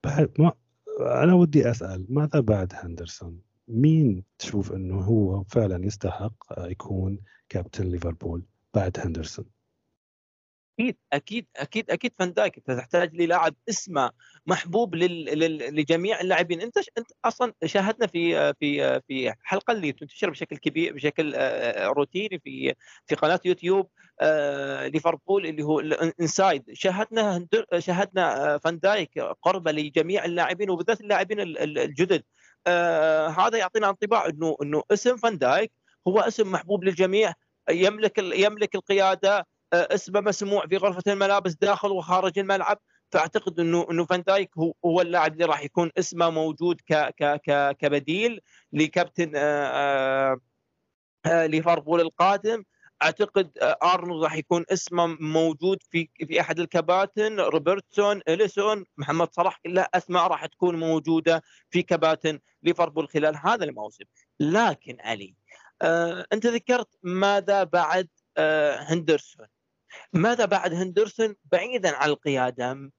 بعد 0.05 0.31
ما 0.39 0.53
أنا 1.01 1.35
ودي 1.35 1.71
أسأل 1.71 2.07
ماذا 2.09 2.41
بعد 2.41 2.73
هندرسون؟ 2.75 3.41
مين 3.69 4.25
تشوف 4.39 4.73
إنه 4.73 5.01
هو 5.01 5.43
فعلا 5.43 5.87
يستحق 5.87 6.35
يكون 6.59 7.19
كابتن 7.49 7.85
ليفربول 7.85 8.47
بعد 8.75 9.01
هندرسون؟ 9.01 9.45
أكيد 10.81 10.97
أكيد 11.13 11.47
أكيد 11.57 11.91
أكيد 11.91 12.13
فان 12.19 12.33
دايك 12.33 12.57
أنت 12.57 12.71
تحتاج 12.71 13.15
للاعب 13.15 13.55
اسمه 13.69 14.11
محبوب 14.47 14.95
لل... 14.95 15.75
لجميع 15.77 16.21
اللاعبين 16.21 16.61
أنت. 16.61 16.79
أنت 16.99 17.09
أصلا 17.25 17.53
شاهدنا 17.65 18.07
في 18.07 18.55
في 18.55 19.01
في 19.09 19.35
حلقة 19.43 19.73
اللي 19.73 19.93
تنتشر 19.93 20.31
بشكل 20.31 20.57
كبير 20.57 20.95
بشكل 20.95 21.33
آه، 21.37 21.87
روتيني 21.87 22.39
في 22.45 22.75
في 23.07 23.15
قناة 23.15 23.41
يوتيوب 23.45 23.91
آه، 24.21 24.87
ليفربول 24.87 25.47
اللي 25.47 25.63
هو 25.63 25.81
Inside 26.21 26.65
شاهدنا. 26.73 27.47
شاهدنا 27.79 28.55
آه، 28.55 28.59
فان 28.59 28.79
دايك 28.79 29.19
قربه 29.19 29.73
لجميع 29.73 30.25
اللاعبين 30.25 30.71
وبالذات 30.71 31.01
اللاعبين 31.01 31.41
الجدد 31.41 32.23
هذا 33.39 33.59
يعطينا 33.59 33.91
انطباع 33.91 34.27
إنه 34.27 34.57
إنه 34.63 34.83
اسم 34.91 35.17
فان 35.17 35.39
دايك 35.39 35.73
هو 36.09 36.21
اسم 36.21 36.53
محبوب 36.53 36.85
للجميع 36.85 37.35
يملك 37.71 38.19
يملك 38.19 38.75
القيادة 38.75 39.47
اسمه 39.73 40.21
مسموع 40.21 40.67
في 40.67 40.77
غرفة 40.77 41.13
الملابس 41.13 41.55
داخل 41.55 41.91
وخارج 41.91 42.39
الملعب. 42.39 42.79
فأعتقد 43.13 43.61
إنه 43.61 43.87
إنه 43.91 44.05
فان 44.05 44.23
دايك 44.23 44.59
هو 44.59 44.75
هو 44.85 45.01
اللاعب 45.01 45.33
اللي 45.33 45.45
راح 45.45 45.63
يكون 45.65 45.91
اسمه 45.99 46.31
موجود 46.31 46.81
ك 46.81 46.95
ك 46.95 47.41
ك 47.47 47.77
كبديل 47.77 48.41
لكابتن 48.73 49.33
آه، 49.37 50.41
آه، 51.27 51.47
ليفربول 51.47 52.01
القادم. 52.01 52.65
أعتقد 53.03 53.59
آه، 53.59 53.79
أرنولد 53.83 54.25
راح 54.25 54.35
يكون 54.37 54.65
اسمه 54.73 55.07
موجود 55.21 55.83
في 55.91 56.09
في 56.29 56.41
أحد 56.41 56.61
الكباتن 56.61 57.41
روبرتسون 57.41 58.21
أليسون 58.29 58.85
محمد 58.97 59.29
صلاح. 59.35 59.61
كلها 59.67 59.89
أسماء 59.95 60.27
راح 60.27 60.47
تكون 60.47 60.77
موجودة 60.81 61.43
في 61.71 61.83
كباتن 61.83 62.39
ليفربول 62.63 63.09
خلال 63.09 63.37
هذا 63.37 63.65
الموسم. 63.65 64.05
لكن 64.41 64.97
علي 65.01 65.35
آه 65.83 66.27
أنت 66.33 66.47
ذكرت 66.47 66.89
ماذا 67.03 67.65
بعد 67.65 68.09
آه 68.37 68.77
هندرسون. 68.81 69.47
ماذا 70.13 70.45
بعد 70.45 70.75
هندرسون 70.75 71.37
بعيدا 71.53 71.97
عن 71.97 72.09
القيادة 72.09 72.91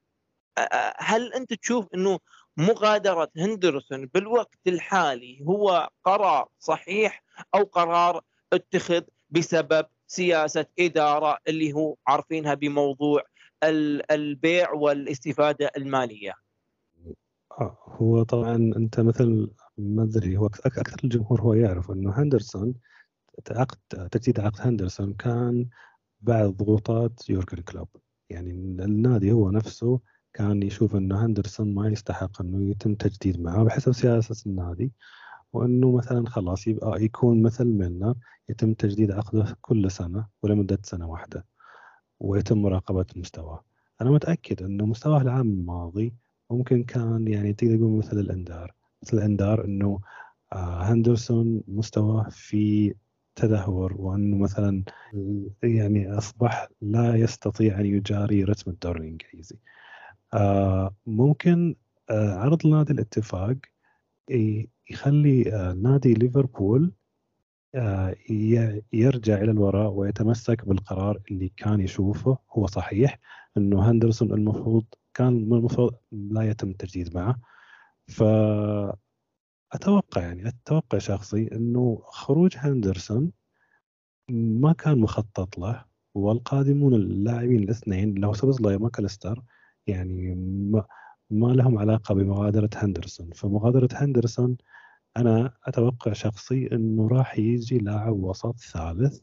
هل 0.98 1.32
أنت 1.32 1.54
تشوف 1.54 1.86
إنه 1.94 2.18
مغادرة 2.56 3.30
هندرسون 3.36 4.06
بالوقت 4.06 4.58
الحالي 4.66 5.44
هو 5.48 5.88
قرار 6.04 6.48
صحيح 6.58 7.24
أو 7.54 7.64
قرار 7.64 8.20
اتخذ 8.52 9.02
بسبب 9.30 9.86
سياسة 10.06 10.66
إدارة 10.78 11.38
اللي 11.48 11.72
هو 11.72 11.96
عارفينها 12.06 12.54
بموضوع 12.54 13.22
البيع 14.10 14.72
والاستفادة 14.72 15.70
المالية؟ 15.76 16.34
آه، 17.60 17.78
هو 17.86 18.22
طبعا 18.22 18.56
أنت 18.56 19.00
مثل 19.00 19.50
ما 19.78 20.02
أدري 20.02 20.36
هو 20.36 20.46
أكثر 20.46 20.96
الجمهور 21.04 21.40
هو 21.40 21.54
يعرف 21.54 21.90
إنه 21.90 22.22
هندرسون 22.22 22.74
عقد 23.50 23.78
تجديد 24.10 24.40
عقد 24.40 24.60
هندرسون 24.60 25.14
كان 25.14 25.68
بعد 26.22 26.44
ضغوطات 26.48 27.30
يورجن 27.30 27.62
كلوب. 27.62 27.88
يعني 28.30 28.50
النادي 28.84 29.32
هو 29.32 29.50
نفسه 29.50 30.00
كان 30.34 30.62
يشوف 30.62 30.96
إنه 30.96 31.26
هندرسون 31.26 31.74
ما 31.74 31.88
يستحق 31.88 32.40
إنه 32.42 32.70
يتم 32.70 32.94
تجديد 32.94 33.40
معه 33.40 33.64
بحسب 33.64 33.92
سياسة 33.92 34.50
النادي 34.50 34.92
وإنه 35.52 35.96
مثلا 35.96 36.28
خلاص 36.28 36.66
يبقى 36.66 37.04
يكون 37.04 37.42
مثل 37.42 37.64
ميلنر 37.64 38.14
يتم 38.48 38.74
تجديد 38.74 39.10
عقده 39.10 39.56
كل 39.60 39.90
سنة 39.90 40.26
ولمدة 40.42 40.78
سنة 40.84 41.08
واحدة 41.10 41.46
ويتم 42.20 42.58
مراقبة 42.62 43.06
مستواه. 43.16 43.64
أنا 44.00 44.10
متأكد 44.10 44.62
إنه 44.62 44.86
مستواه 44.86 45.20
العام 45.22 45.48
الماضي 45.50 46.14
ممكن 46.50 46.84
كان 46.84 47.28
يعني 47.28 47.52
تقدر 47.52 47.76
تقول 47.76 47.98
مثل 47.98 48.18
الإندار 48.18 48.74
مثل 49.02 49.16
الإندار 49.16 49.64
إنه 49.64 50.00
آه 50.52 50.82
هندرسون 50.82 51.62
مستواه 51.68 52.28
في 52.30 52.94
تدهور 53.34 53.94
وأنه 54.00 54.36
مثلا 54.36 54.82
يعني 55.62 56.18
أصبح 56.18 56.68
لا 56.80 57.14
يستطيع 57.16 57.80
أن 57.80 57.86
يجاري 57.86 58.44
رتم 58.44 58.70
الدوري 58.70 59.00
الإنجليزي. 59.00 59.56
آه 60.34 60.94
ممكن 61.06 61.74
آه 62.10 62.34
عرض 62.34 62.66
نادي 62.66 62.92
الاتفاق 62.92 63.56
يخلي 64.90 65.54
آه 65.54 65.72
نادي 65.72 66.14
ليفربول 66.14 66.92
يرجع 68.92 69.34
إلى 69.34 69.50
الوراء 69.50 69.90
ويتمسك 69.90 70.68
بالقرار 70.68 71.20
اللي 71.30 71.52
كان 71.56 71.80
يشوفه 71.80 72.38
هو 72.50 72.66
صحيح 72.66 73.18
أنه 73.56 73.90
هندرسون 73.90 74.32
المفروض 74.32 74.84
كان 75.14 75.28
المفروض 75.28 75.94
لا 76.12 76.42
يتم 76.42 76.70
التجديد 76.70 77.14
معه 77.14 77.36
ف 78.06 78.22
أتوقع 79.72 80.20
يعني 80.22 80.48
أتوقع 80.48 80.98
شخصي 80.98 81.48
إنه 81.52 82.02
خروج 82.04 82.56
هندرسون 82.56 83.32
ما 84.30 84.72
كان 84.72 84.98
مخطط 84.98 85.58
له 85.58 85.84
والقادمون 86.14 86.94
اللاعبين 86.94 87.62
الاثنين 87.62 88.16
اللي 88.16 88.26
هو 88.26 88.32
سوبزلاي 88.32 88.76
وماكاليستر 88.76 89.42
يعني 89.86 90.34
ما, 90.72 90.84
ما 91.30 91.46
لهم 91.46 91.78
علاقة 91.78 92.14
بمغادرة 92.14 92.70
هندرسون. 92.76 93.30
فمغادرة 93.32 93.88
هندرسون 93.92 94.56
أنا 95.16 95.54
أتوقع 95.66 96.12
شخصي 96.12 96.68
إنه 96.72 97.08
راح 97.08 97.38
يجي 97.38 97.78
لاعب 97.78 98.12
وسط 98.24 98.58
ثالث 98.60 99.20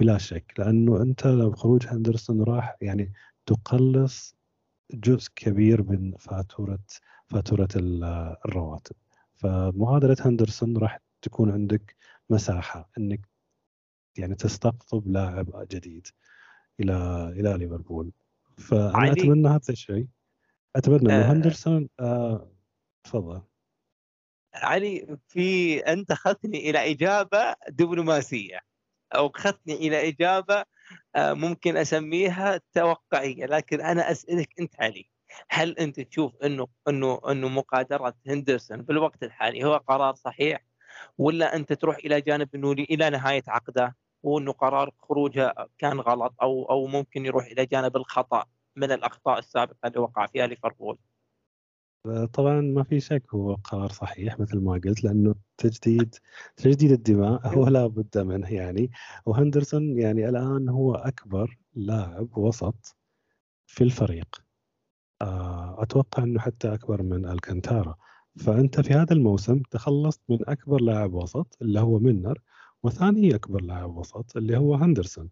بلا 0.00 0.18
شك 0.18 0.54
لأنه 0.58 1.02
أنت 1.02 1.26
لو 1.26 1.52
خروج 1.52 1.86
هندرسون 1.86 2.42
راح 2.42 2.76
يعني 2.82 3.12
تقلص 3.46 4.36
جزء 4.94 5.30
كبير 5.36 5.82
من 5.82 6.12
فاتورة 6.18 6.78
فاتورة 7.28 7.68
الرواتب. 7.76 8.96
فمغادرة 9.36 10.16
هندرسون 10.20 10.76
راح 10.76 11.00
تكون 11.22 11.50
عندك 11.50 11.96
مساحة 12.30 12.90
إنك 12.98 13.20
يعني 14.18 14.34
تستقطب 14.34 15.08
لاعب 15.08 15.66
جديد 15.70 16.06
إلى 16.80 17.28
إلى 17.28 17.58
ليفربول. 17.58 18.12
فأنا 18.58 19.12
أتمنى 19.12 19.48
هذا 19.48 19.60
الشيء. 19.68 20.06
أتمنى 20.76 21.00
إنه 21.00 21.28
آه. 21.28 21.32
هندرسون 21.32 21.88
آه 22.00 22.50
تفضل. 23.04 23.42
علي 24.54 25.18
في 25.28 25.78
أنت 25.78 26.10
أخذتني 26.10 26.70
إلى 26.70 26.90
إجابة 26.90 27.54
دبلوماسية. 27.68 28.60
اوقفتني 29.14 29.74
إلى 29.74 30.08
إجابة 30.08 30.64
آه، 31.16 31.32
ممكن 31.32 31.76
أسميها 31.76 32.60
توقعية. 32.72 33.46
لكن 33.46 33.80
أنا 33.80 34.10
أسألك 34.10 34.48
أنت 34.60 34.74
علي. 34.80 35.08
هل 35.48 35.78
أنت 35.78 36.00
تشوف 36.00 36.36
إنه 36.44 36.66
إنه 36.88 37.20
إنه 37.30 37.48
مقادرة 37.48 38.14
هندرسون 38.26 38.82
بالوقت 38.82 39.22
الحالي 39.22 39.64
هو 39.64 39.76
قرار 39.76 40.14
صحيح؟ 40.14 40.64
ولا 41.18 41.56
أنت 41.56 41.72
تروح 41.72 41.96
إلى 41.96 42.20
جانب 42.20 42.48
إنه 42.54 42.72
إلى 42.72 43.10
نهاية 43.10 43.42
عقده 43.48 43.96
وإنه 44.22 44.52
قرار 44.52 44.90
خروجه 44.98 45.54
كان 45.78 46.00
غلط 46.00 46.34
أو 46.42 46.70
أو 46.70 46.86
ممكن 46.86 47.26
يروح 47.26 47.46
إلى 47.46 47.66
جانب 47.66 47.96
الخطأ 47.96 48.44
من 48.76 48.92
الأخطاء 48.92 49.38
السابقة 49.38 49.86
اللي 49.86 50.00
وقع 50.00 50.26
فيها 50.26 50.46
ليفربول؟ 50.46 50.98
طبعا 52.32 52.60
ما 52.60 52.82
في 52.82 53.00
شك 53.00 53.22
هو 53.34 53.54
قرار 53.54 53.88
صحيح 53.88 54.40
مثل 54.40 54.58
ما 54.58 54.72
قلت 54.72 55.04
لأنه 55.04 55.34
تجديد 55.58 56.14
تجديد 56.56 56.92
الدماء 56.92 57.48
هو 57.48 57.68
لا 57.68 57.86
بد 57.86 58.18
منه 58.18 58.54
يعني. 58.54 58.90
وهندرسون 59.26 59.98
يعني 59.98 60.28
الآن 60.28 60.68
هو 60.68 60.94
أكبر 60.94 61.58
لاعب 61.74 62.38
وسط 62.38 62.96
في 63.66 63.84
الفريق. 63.84 64.45
آه، 65.22 65.82
أتوقع 65.82 66.22
إنه 66.22 66.40
حتى 66.40 66.74
أكبر 66.74 67.02
من 67.02 67.26
الكانتارا. 67.28 67.96
فأنت 68.36 68.80
في 68.80 68.94
هذا 68.94 69.12
الموسم 69.12 69.62
تخلصت 69.70 70.20
من 70.28 70.38
أكبر 70.48 70.80
لاعب 70.80 71.14
وسط 71.14 71.56
اللي 71.62 71.80
هو 71.80 71.98
منر 71.98 72.40
وثاني 72.82 73.34
أكبر 73.34 73.62
لاعب 73.62 73.96
وسط 73.96 74.36
اللي 74.36 74.56
هو 74.58 74.74
هندرسون. 74.74 75.30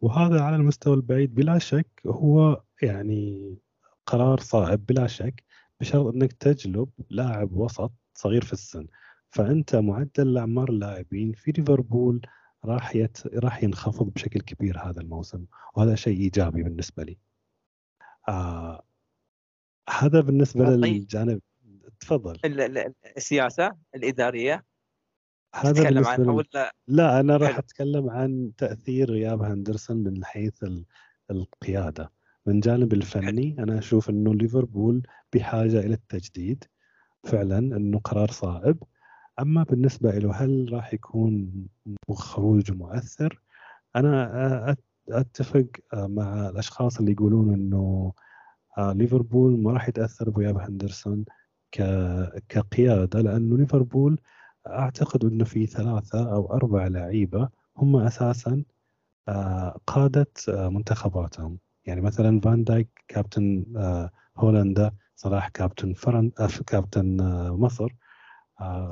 وهذا 0.00 0.40
على 0.42 0.56
المستوى 0.56 0.94
البعيد 0.94 1.34
بلا 1.34 1.58
شك 1.58 2.02
هو 2.06 2.62
يعني 2.82 3.56
قرار 4.06 4.40
صعب 4.40 4.86
بلا 4.86 5.06
شك 5.06 5.44
بشرط 5.80 6.14
إنك 6.14 6.32
تجلب 6.32 6.88
لاعب 7.10 7.52
وسط 7.52 7.92
صغير 8.14 8.44
في 8.44 8.52
السن. 8.52 8.86
فأنت 9.30 9.76
معدل 9.76 10.38
أعمار 10.38 10.68
اللاعبين 10.70 11.32
في 11.32 11.52
ليفربول 11.52 12.20
راح 12.64 12.96
يت... 12.96 13.26
راح 13.26 13.62
ينخفض 13.62 14.06
بشكل 14.06 14.40
كبير 14.40 14.78
هذا 14.78 15.00
الموسم 15.00 15.44
وهذا 15.74 15.94
شيء 15.94 16.18
إيجابي 16.20 16.62
بالنسبة 16.62 17.02
لي. 17.04 17.18
آه 18.28 18.82
هذا 19.90 20.20
بالنسبة 20.20 20.64
طيب. 20.64 20.84
للجانب 20.84 21.40
تفضل. 22.00 22.38
السياسة 23.16 23.76
الإدارية؟ 23.94 24.64
هذا 25.54 25.82
بالنسبة 25.82 26.10
عنها 26.10 26.32
ولا 26.32 26.72
لا 26.88 27.20
أنا 27.20 27.36
راح 27.36 27.58
أتكلم 27.58 28.10
عن 28.10 28.50
تأثير 28.58 29.10
غياب 29.10 29.42
هندرسون 29.42 29.96
من 29.96 30.24
حيث 30.24 30.64
القيادة. 31.30 32.12
من 32.46 32.60
جانب 32.60 32.92
الفني 32.92 33.56
أنا 33.58 33.78
أشوف 33.78 34.10
إنه 34.10 34.34
ليفربول 34.34 35.02
بحاجة 35.32 35.78
إلى 35.80 35.94
التجديد. 35.94 36.64
فعلا 37.24 37.58
إنه 37.58 37.98
قرار 37.98 38.30
صائب. 38.30 38.82
أما 39.40 39.62
بالنسبة 39.62 40.10
له 40.10 40.32
هل 40.32 40.68
راح 40.72 40.94
يكون 40.94 41.52
خروج 42.10 42.72
مؤثر؟ 42.72 43.42
أنا 43.96 44.76
أتفق 45.08 45.66
مع 45.94 46.48
الأشخاص 46.48 46.98
اللي 46.98 47.12
يقولون 47.12 47.54
إنه 47.54 48.12
ليفربول 48.78 49.62
ما 49.62 49.72
راح 49.72 49.88
يتأثر 49.88 50.30
بغياب 50.30 50.58
هندرسون 50.58 51.24
كقيادة 52.48 53.20
لأنه 53.20 53.56
ليفربول 53.56 54.20
أعتقد 54.66 55.24
إنه 55.24 55.44
في 55.44 55.66
ثلاثة 55.66 56.32
أو 56.32 56.52
أربع 56.52 56.86
لعيبة 56.86 57.48
هم 57.76 57.96
أساسا 57.96 58.64
قادة 59.86 60.26
منتخباتهم. 60.48 61.58
يعني 61.86 62.00
مثلا 62.00 62.40
فان 62.40 62.64
دايك 62.64 62.88
كابتن 63.08 63.64
آه، 63.76 64.10
هولندا 64.36 64.92
صلاح 65.16 65.48
كابتن 65.48 65.92
فرن 65.92 66.32
آه، 66.40 66.48
كابتن 66.66 67.20
آه، 67.20 67.56
مصر. 67.56 67.94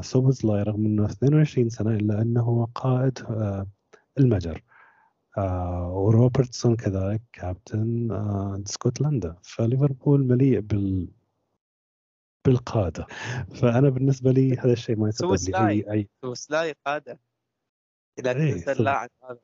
سوبزلاي 0.01 0.63
رغم 0.63 0.87
إنه 0.87 1.05
22 1.05 1.69
سنة 1.69 1.91
إلا 1.91 2.23
أنه 2.23 2.69
قائد 2.75 3.19
المجر. 4.19 4.63
وروبرتسون 5.37 6.77
كذلك 6.77 7.23
كابتن 7.33 8.13
اسكتلندا 8.67 9.37
فليفربول 9.43 10.27
مليء 10.27 10.61
بال 10.61 11.09
بالقادة. 12.47 13.07
فأنا 13.55 13.89
بالنسبة 13.89 14.33
لي 14.33 14.59
هذا 14.59 14.73
الشيء 14.73 14.97
ما 14.97 15.09
يسبب 15.09 15.37
لي 15.49 15.69
أي 15.69 15.93
أي. 15.93 16.09
سوبوسلاي 16.25 16.75
قادة. 16.87 17.21
إذا 18.19 18.33
تنسى 18.33 18.73
اللاعب 18.73 19.11
هذا. 19.23 19.41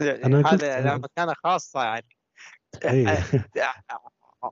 هذا 0.00 0.96
مكانه 0.96 1.34
خاصة 1.44 1.82
يعني. 1.82 2.08
إيه. 2.84 3.18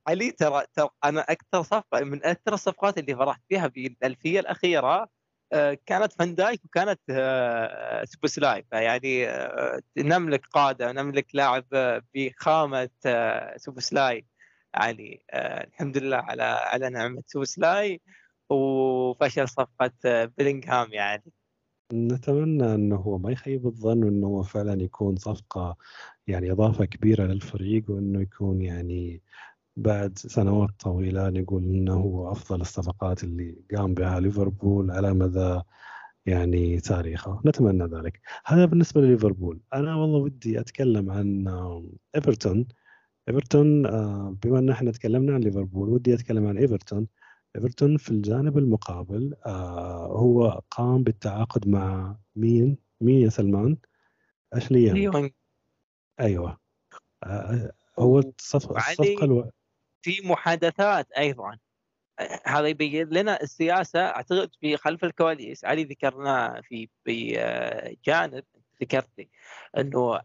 علي 0.09 0.31
ترى 0.31 0.62
ترى 0.74 0.88
أنا 1.05 1.20
أكثر 1.20 1.62
صفقة 1.62 2.00
من 2.00 2.24
أكثر 2.24 2.55
الصفقات 2.55 2.98
اللي 2.98 3.16
فرحت 3.16 3.42
فيها 3.48 3.68
في 3.68 3.87
الألفية 3.87 4.40
الأخيرة 4.40 5.03
آه، 5.03 5.09
كانت 5.87 6.12
فان 6.12 6.35
دايك 6.35 6.64
وكانت 6.64 7.00
آه، 7.11 8.04
سوبوسلاي 8.04 8.64
فيعني 8.70 9.28
آه، 9.28 9.80
نملك 9.98 10.46
قادة 10.46 10.92
نملك 10.92 11.26
لاعب 11.35 11.64
بخامة 12.14 12.90
سوبوسلاي 13.56 14.26
علي 14.74 15.22
الحمد 15.35 15.98
لله 15.98 16.16
على 16.16 16.42
على 16.42 16.90
نعمة 16.90 17.22
سوبوسلاي 17.26 18.00
وفشل 18.50 19.48
صفقة 19.48 20.24
بلينغهام 20.38 20.92
يعني. 20.92 21.32
نتمنى 21.92 22.74
أنه 22.74 22.96
هو 22.96 23.18
ما 23.18 23.30
يخيب 23.30 23.66
الظن 23.66 24.04
وانه 24.04 24.26
هو 24.26 24.42
فعلا 24.42 24.82
يكون 24.82 25.16
صفقة 25.16 25.76
يعني 26.26 26.52
إضافة 26.52 26.85
كبيرة 26.85 27.24
للفريق 27.24 27.85
وأنه 27.88 28.20
يكون 28.22 28.62
يعني 28.62 29.22
بعد 29.76 30.18
سنوات 30.18 30.70
طويلة 30.80 31.28
نقول 31.30 31.64
إنه 31.64 31.94
هو 31.94 32.32
أفضل 32.32 32.60
الصفقات 32.60 33.24
اللي 33.24 33.56
قام 33.76 33.94
بها 33.94 34.20
ليفربول 34.20 34.90
على 34.90 35.14
مدى 35.14 35.60
يعني 36.26 36.80
تاريخه. 36.80 37.40
نتمنى 37.46 37.84
ذلك. 37.84 38.20
هذا 38.46 38.64
بالنسبة 38.64 39.00
لليفربول. 39.00 39.60
أنا 39.74 39.96
والله 39.96 40.18
ودي 40.18 40.60
أتكلم 40.60 41.10
عن 41.10 41.48
إيفرتون. 42.14 42.68
إيفرتون 43.28 43.86
آه، 43.86 44.36
بما 44.42 44.58
إن 44.58 44.70
إحنا 44.70 44.90
تكلمنا 44.90 45.34
عن 45.34 45.40
ليفربول 45.40 45.88
ودي 45.88 46.14
أتكلم 46.14 46.46
عن 46.46 46.58
إيفرتون. 46.58 47.06
إيفرتون 47.56 47.96
في 47.96 48.10
الجانب 48.10 48.58
المقابل 48.58 49.34
آه 49.46 50.06
هو 50.06 50.62
قام 50.70 51.02
بالتعاقد 51.02 51.68
مع 51.68 52.16
مين؟ 52.36 52.78
مين 53.00 53.22
يا 53.22 53.28
سلمان؟ 53.28 53.76
اشلي 54.52 54.84
يانج 54.84 54.96
أيوه. 56.20 56.58
آه 57.24 57.72
هو 57.98 58.18
الصفقه 58.18 58.78
الصفقة 58.78 59.24
ألو... 59.24 59.50
في 60.07 60.21
محادثات 60.25 61.12
أيضا. 61.12 61.59
هذا 62.47 62.66
يبين 62.66 63.09
لنا 63.09 63.42
السياسة 63.42 64.01
أعتقد 64.01 64.51
في 64.61 64.77
خلف 64.77 65.05
الكواليس. 65.05 65.64
علي 65.64 65.85
ذكرناه 65.85 66.61
في 66.61 66.88
بجانب 67.07 68.45
ذكرتي 68.83 69.29
إنه 69.79 70.21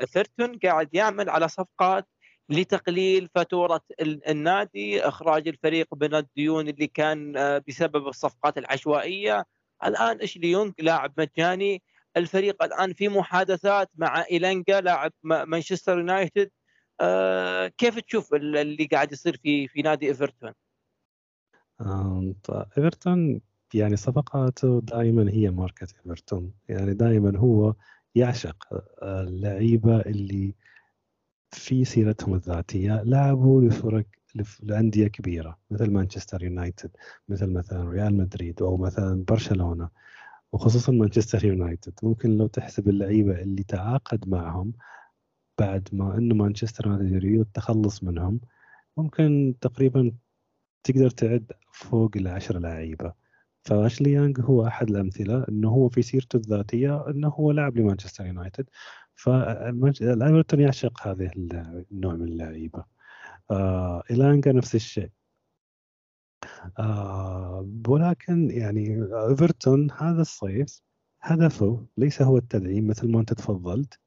ايفرتون 0.00 0.58
قاعد 0.58 0.88
يعمل 0.94 1.30
على 1.30 1.48
صفقات 1.48 2.08
لتقليل 2.48 3.28
فاتورة 3.34 3.80
النادي 4.00 5.08
إخراج 5.08 5.48
الفريق 5.48 5.94
من 5.94 6.14
الديون 6.14 6.68
اللي 6.68 6.86
كان 6.86 7.36
آه، 7.36 7.62
بسبب 7.68 8.08
الصفقات 8.08 8.58
العشوائية. 8.58 9.44
الآن 9.84 10.20
آشلي 10.20 10.50
يونغ 10.50 10.72
لاعب 10.78 11.12
مجاني. 11.18 11.82
الفريق 12.16 12.62
الآن 12.62 12.92
في 12.92 13.08
محادثات 13.08 13.90
مع 13.94 14.24
إيلانجا 14.30 14.80
لاعب 14.80 15.12
مانشستر 15.24 15.98
يونايتد. 15.98 16.50
آه، 17.00 17.66
كيف 17.68 18.00
تشوف 18.00 18.34
اللي 18.34 18.84
قاعد 18.84 19.12
يصير 19.12 19.36
في 19.36 19.68
في 19.68 19.82
نادي 19.82 20.08
إيفرتون؟ 20.08 20.52
طيب 22.44 22.66
إيفرتون 22.78 23.40
يعني 23.74 23.96
صفقاته 23.96 24.80
دائما 24.80 25.30
هي 25.30 25.50
ماركة 25.50 25.86
إيفرتون 25.98 26.52
يعني 26.68 26.94
دائما 26.94 27.38
هو 27.38 27.74
يعشق 28.14 28.68
آه، 29.02 29.22
اللعيبة 29.22 30.00
اللي 30.00 30.54
في 31.50 31.84
سيرتهم 31.84 32.34
الذاتية 32.34 33.02
لعبوا 33.02 33.62
لفرق 33.62 34.04
لأندية 34.62 35.08
كبيرة 35.08 35.58
مثل 35.70 35.90
مانشستر 35.90 36.42
يونايتد 36.44 36.90
مثل 37.28 37.52
مثلا 37.52 37.90
ريال 37.90 38.16
مدريد 38.16 38.62
أو 38.62 38.76
مثلا 38.76 39.24
برشلونة 39.28 39.88
وخصوصا 40.52 40.92
مانشستر 40.92 41.44
يونايتد 41.44 41.94
ممكن 42.02 42.38
لو 42.38 42.46
تحسب 42.46 42.88
اللعيبة 42.88 43.40
اللي 43.42 43.62
تعاقد 43.62 44.28
معهم 44.28 44.72
بعد 45.58 45.88
ما 45.92 46.18
إنه 46.18 46.34
مانشستر 46.34 46.88
يونايتد 46.88 47.02
يريد 47.02 47.40
التخلص 47.40 48.04
منهم 48.04 48.40
ممكن 48.96 49.54
تقريبا 49.60 50.12
تقدر 50.84 51.10
تعد 51.10 51.52
فوق 51.72 52.10
العشر 52.16 52.58
لعيبة. 52.58 53.12
فأشلي 53.64 54.12
يانج 54.12 54.40
هو 54.40 54.66
أحد 54.66 54.90
الأمثلة 54.90 55.44
إنه 55.48 55.68
هو 55.68 55.88
في 55.88 56.02
سيرته 56.02 56.36
الذاتية 56.36 57.10
إنه 57.10 57.28
هو 57.28 57.50
لعب 57.52 57.76
لمانشستر 57.76 58.26
يونايتد. 58.26 58.66
فايفرتون 59.14 60.60
يعشق 60.60 61.08
هذه 61.08 61.30
النوع 61.36 62.14
من 62.14 62.28
اللعيبة. 62.28 62.84
آه 63.50 64.02
إلانجا 64.10 64.52
نفس 64.52 64.74
الشيء. 64.74 65.10
آه 66.78 67.68
ولكن 67.88 68.50
يعني 68.50 69.08
إيفرتون 69.28 69.90
هذا 69.90 70.20
الصيف 70.20 70.82
هدفه 71.22 71.86
ليس 71.96 72.22
هو 72.22 72.36
التدعيم 72.36 72.86
مثل 72.88 73.10
ما 73.10 73.20
أنت 73.20 73.32
تفضلت. 73.32 73.98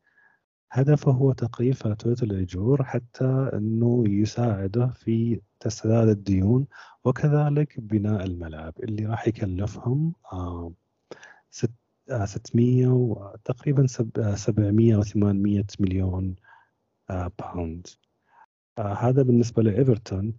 هدفه 0.71 1.12
هو 1.12 1.32
تقليل 1.32 1.73
فاتورة 1.73 2.17
الأجور 2.23 2.84
حتى 2.84 3.49
أنه 3.53 4.03
يساعده 4.08 4.88
في 4.88 5.41
سداد 5.60 6.07
الديون 6.08 6.67
وكذلك 7.06 7.80
بناء 7.80 8.23
الملعب 8.25 8.73
اللي 8.84 9.06
راح 9.06 9.27
يكلفهم 9.27 10.13
آه 10.34 10.71
600 12.25 12.88
وتقريبا 12.88 13.88
700 14.36 14.95
أو 14.95 15.03
800 15.03 15.63
مليون 15.80 16.36
باوند 17.10 17.88
هذا 18.80 19.21
بالنسبة 19.23 19.63
لإيفرتون 19.63 20.34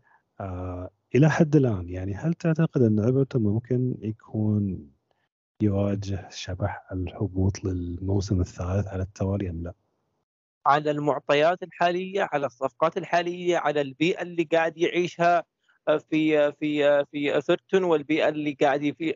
إلى 1.15 1.31
حد 1.31 1.57
الآن 1.57 1.89
يعني 1.89 2.15
هل 2.15 2.35
تعتقد 2.35 2.83
أن 2.83 3.01
إيفرتون 3.01 3.43
ممكن 3.43 3.95
يكون 4.03 4.91
يواجه 5.63 6.29
شبح 6.31 6.87
الهبوط 6.93 7.65
للموسم 7.65 8.41
الثالث 8.41 8.87
على 8.87 9.03
التوالي 9.03 9.51
أم 9.51 9.63
لا؟ 9.63 9.75
على 10.67 10.91
المعطيات 10.91 11.63
الحالية 11.63 12.29
على 12.33 12.47
الصفقات 12.47 12.97
الحالية 12.99 13.57
على 13.59 13.81
البيئة 13.81 14.23
اللي 14.23 14.43
قاعد 14.53 14.79
يعيشها 14.79 15.45
في 16.11 16.53
في 16.53 17.05
في 17.13 17.35
ايفرتون 17.35 17.85
والبيئة 17.85 18.29
اللي 18.29 18.53
قاعد 18.61 18.95
في 18.99 19.15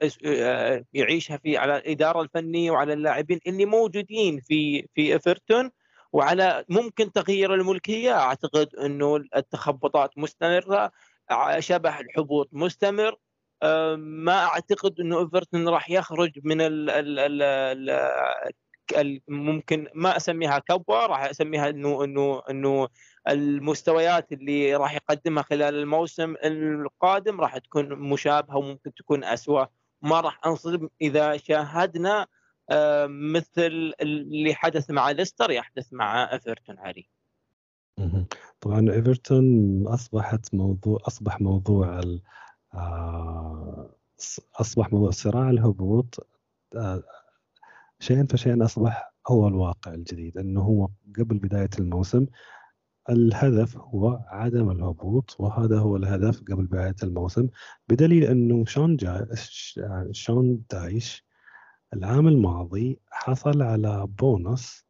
يعيشها 0.94 1.36
في 1.36 1.56
على 1.56 1.76
الإدارة 1.76 2.22
الفنية 2.22 2.70
وعلى 2.70 2.92
اللاعبين 2.92 3.40
اللي 3.46 3.64
موجودين 3.64 4.40
في 4.40 4.86
في 4.94 5.12
ايفرتون 5.12 5.70
وعلى 6.12 6.64
ممكن 6.68 7.12
تغيير 7.12 7.54
الملكية. 7.54 8.12
أعتقد 8.12 8.74
إنه 8.76 9.16
التخبطات 9.36 10.10
مستمرة 10.18 10.92
شبح 11.58 11.98
الحبوط 11.98 12.48
مستمر. 12.52 13.16
ما 13.96 14.44
أعتقد 14.44 15.00
إنه 15.00 15.20
ايفرتون 15.20 15.68
راح 15.68 15.90
يخرج 15.90 16.32
من 16.44 16.60
ال 16.60 16.90
ال 16.90 17.18
ال 17.18 17.90
ممكن 19.28 19.86
ما 19.94 20.16
أسميها 20.16 20.58
كبوة 20.58 21.06
راح 21.06 21.24
أسميها 21.24 21.70
إنه 21.70 22.04
إنه 22.04 22.42
إنه 22.50 22.88
المستويات 23.28 24.32
اللي 24.32 24.76
راح 24.76 24.94
يقدمها 24.94 25.42
خلال 25.42 25.74
الموسم 25.74 26.34
القادم 26.44 27.40
راح 27.40 27.58
تكون 27.58 27.94
مشابهة 27.94 28.56
وممكن 28.56 28.94
تكون 28.94 29.24
اسوء 29.24 29.66
ما 30.02 30.20
راح 30.20 30.46
أنصدم 30.46 30.88
إذا 31.00 31.36
شاهدنا 31.36 32.26
مثل 33.06 33.92
اللي 34.00 34.54
حدث 34.54 34.90
مع 34.90 35.10
ليستر 35.10 35.50
يحدث 35.50 35.92
مع 35.92 36.32
إيفرتون 36.32 36.78
علي. 36.78 37.08
طبعا 38.60 38.90
إيفرتون 38.90 39.86
أصبحت 39.86 40.54
موضوع 40.54 40.98
أصبح 41.06 41.40
موضوع 41.40 42.00
آه، 42.74 43.90
أصبح 44.60 44.92
موضوع 44.92 45.10
صراع 45.10 45.50
الهبوط 45.50 46.26
آه، 46.76 47.02
شيئا 48.02 48.26
فشيئا 48.30 48.64
أصبح 48.64 49.12
هو 49.28 49.48
الواقع 49.48 49.94
الجديد 49.94 50.38
إنه 50.38 50.60
هو 50.60 50.88
قبل 51.18 51.38
بداية 51.38 51.70
الموسم 51.78 52.26
الهدف 53.10 53.76
هو 53.76 54.24
عدم 54.26 54.70
الهبوط 54.70 55.36
وهذا 55.38 55.78
هو 55.78 55.96
الهدف 55.96 56.40
قبل 56.40 56.66
بداية 56.66 56.96
الموسم 57.02 57.48
بدليل 57.88 58.24
إنه 58.24 58.64
شون 58.64 58.96
جا 58.96 59.28
شون 60.10 60.62
دايش 60.70 61.26
العام 61.94 62.28
الماضي 62.28 63.00
حصل 63.10 63.62
على 63.62 64.06
بونص 64.06 64.86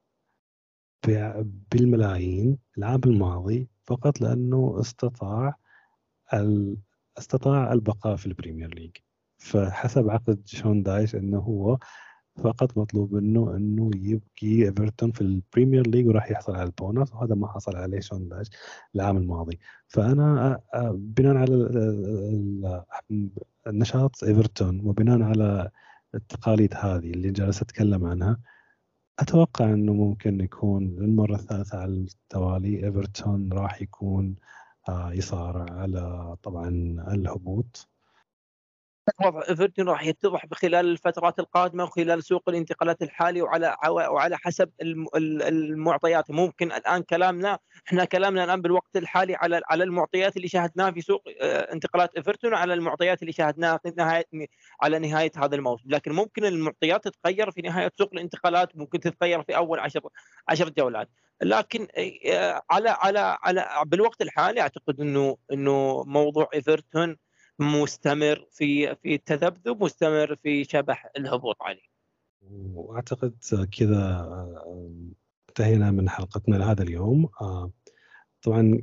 بالملايين 1.73 2.59
العام 2.79 3.01
الماضي 3.07 3.69
فقط 3.85 4.21
لأنه 4.21 4.81
استطاع 4.81 5.57
استطاع 7.19 7.73
البقاء 7.73 8.17
في 8.17 8.27
ال 8.27 8.33
Premier 8.33 8.75
League. 8.75 8.97
فحسب 9.39 10.11
عقد 10.11 10.43
شون 10.47 10.83
دايش 10.83 11.15
إنه 11.15 11.39
هو 11.39 11.79
فقط 12.39 12.79
مطلوب 12.79 13.15
منه 13.15 13.57
إنه 13.57 13.91
يبقي 13.95 14.65
إيفرتون 14.69 15.13
في 15.13 15.21
ال 15.21 15.29
Premier 15.29 15.87
League 15.87 16.07
وراح 16.09 16.31
يحصل 16.31 16.55
على 16.55 16.65
البونص 16.65 17.13
وهذا 17.15 17.35
ما 17.35 17.49
حصل 17.49 17.77
عليه 17.77 18.01
شون 18.01 18.29
دايش 18.29 18.49
العام 18.95 19.17
الماضي. 19.17 19.59
فأنا 19.89 20.61
بناء 20.95 21.37
على 21.37 22.85
نشاط 23.69 24.25
إيفرتون 24.25 24.81
وبناء 24.81 25.23
على 25.23 25.71
التقاليد 26.15 26.75
هذه 26.75 27.11
اللي 27.11 27.31
جالس 27.31 27.63
أتكلم 27.63 28.05
عنها 28.07 28.39
أتوقع 29.19 29.65
إنه 29.65 29.93
ممكن 29.93 30.41
يكون 30.41 30.97
للمره 31.01 31.35
الثالثة 31.35 31.79
على 31.79 31.93
التوالي 31.93 32.85
إيفرتون 32.87 33.53
راح 33.53 33.83
يكون 33.83 34.37
آه، 34.89 35.13
يصارع 35.13 35.67
على 35.75 36.37
طبعا 36.43 36.69
الهبوط. 37.15 37.92
وضع 39.21 39.43
ايفرتون 39.49 39.89
راح 39.89 40.07
يتضح 40.07 40.47
خلال 40.53 40.87
الفترات 40.87 41.39
القادمة 41.39 41.85
وخلال 41.85 42.25
سوق 42.25 42.49
الانتقالات 42.49 43.03
الحالي 43.03 43.43
وعلى 43.43 43.77
وعلى 43.89 44.39
حسب 44.39 44.71
المعطيات. 44.83 46.31
ممكن 46.31 46.73
الآن 46.73 47.03
كلامنا 47.03 47.59
إحنا 47.89 48.05
كلامنا 48.05 48.45
الآن 48.45 48.63
بالوقت 48.63 48.97
الحالي 48.97 49.35
على 49.35 49.61
على 49.71 49.85
المعطيات 49.85 50.37
اللي 50.37 50.49
شاهدناها 50.49 50.91
في 50.91 51.01
سوق 51.01 51.23
آه، 51.41 51.73
انتقالات 51.73 52.17
ايفرتون 52.17 52.53
وعلى 52.53 52.75
المعطيات 52.75 53.23
اللي 53.23 53.33
شاهدناها 53.33 53.77
في 53.83 53.93
نهاية 53.99 54.25
على 54.83 54.99
نهاية 54.99 55.33
هذا 55.37 55.57
الموسم. 55.57 55.85
لكن 55.91 56.13
ممكن 56.13 56.45
المعطيات 56.45 57.09
تتغير 57.09 57.51
في 57.51 57.63
نهاية 57.63 57.91
سوق 57.99 58.11
الانتقالات 58.13 58.77
ممكن 58.77 59.01
تتغير 59.01 59.43
في 59.43 59.57
أول 59.57 59.79
10 59.79 60.03
10 60.49 60.69
جولات. 60.69 61.09
لكن 61.43 61.89
آه، 62.27 62.63
على 62.71 62.89
على 62.91 63.39
على 63.43 63.83
بالوقت 63.87 64.23
الحالي 64.23 64.61
أعتقد 64.61 65.01
إنه 65.01 65.37
إنه 65.53 66.05
موضوع 66.07 66.49
ايفرتون 66.55 67.17
مستمر 67.59 68.49
في 68.53 68.97
في 68.97 69.15
التذبذب 69.15 69.83
مستمر 69.83 70.37
في 70.37 70.65
شبح 70.65 71.11
الهبوط 71.17 71.57
عليه. 71.61 71.93
وأعتقد 72.75 73.35
كذا 73.79 74.29
انتهينا 75.49 75.91
من 75.91 76.09
حلقتنا 76.09 76.57
لهذا 76.57 76.83
اليوم. 76.83 77.29
آه، 77.41 77.71
طبعا 78.43 78.81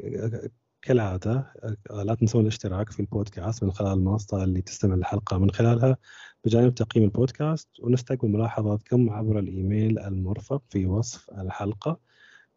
آه، 0.89 2.03
لا 2.03 2.15
تنسون 2.15 2.41
الاشتراك 2.41 2.91
في 2.91 2.99
البودكاست 2.99 3.63
من 3.63 3.71
خلال 3.71 3.93
المنصة 3.93 4.43
اللي 4.43 4.61
تستمع 4.61 4.95
الحلقة 4.95 5.37
من 5.37 5.51
خلالها 5.51 5.97
بجانب 6.45 6.75
تقييم 6.75 7.05
البودكاست. 7.05 7.69
ونستقبل 7.79 8.29
ملاحظاتكم 8.29 9.09
عبر 9.09 9.39
الإيميل 9.39 9.99
المرفق 9.99 10.63
في 10.69 10.85
وصف 10.85 11.29
الحلقة. 11.29 11.99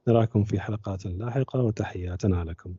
نراكم 0.08 0.44
في 0.44 0.60
حلقات 0.60 1.06
لاحقة 1.06 1.62
وتحياتنا 1.62 2.44
لكم. 2.44 2.74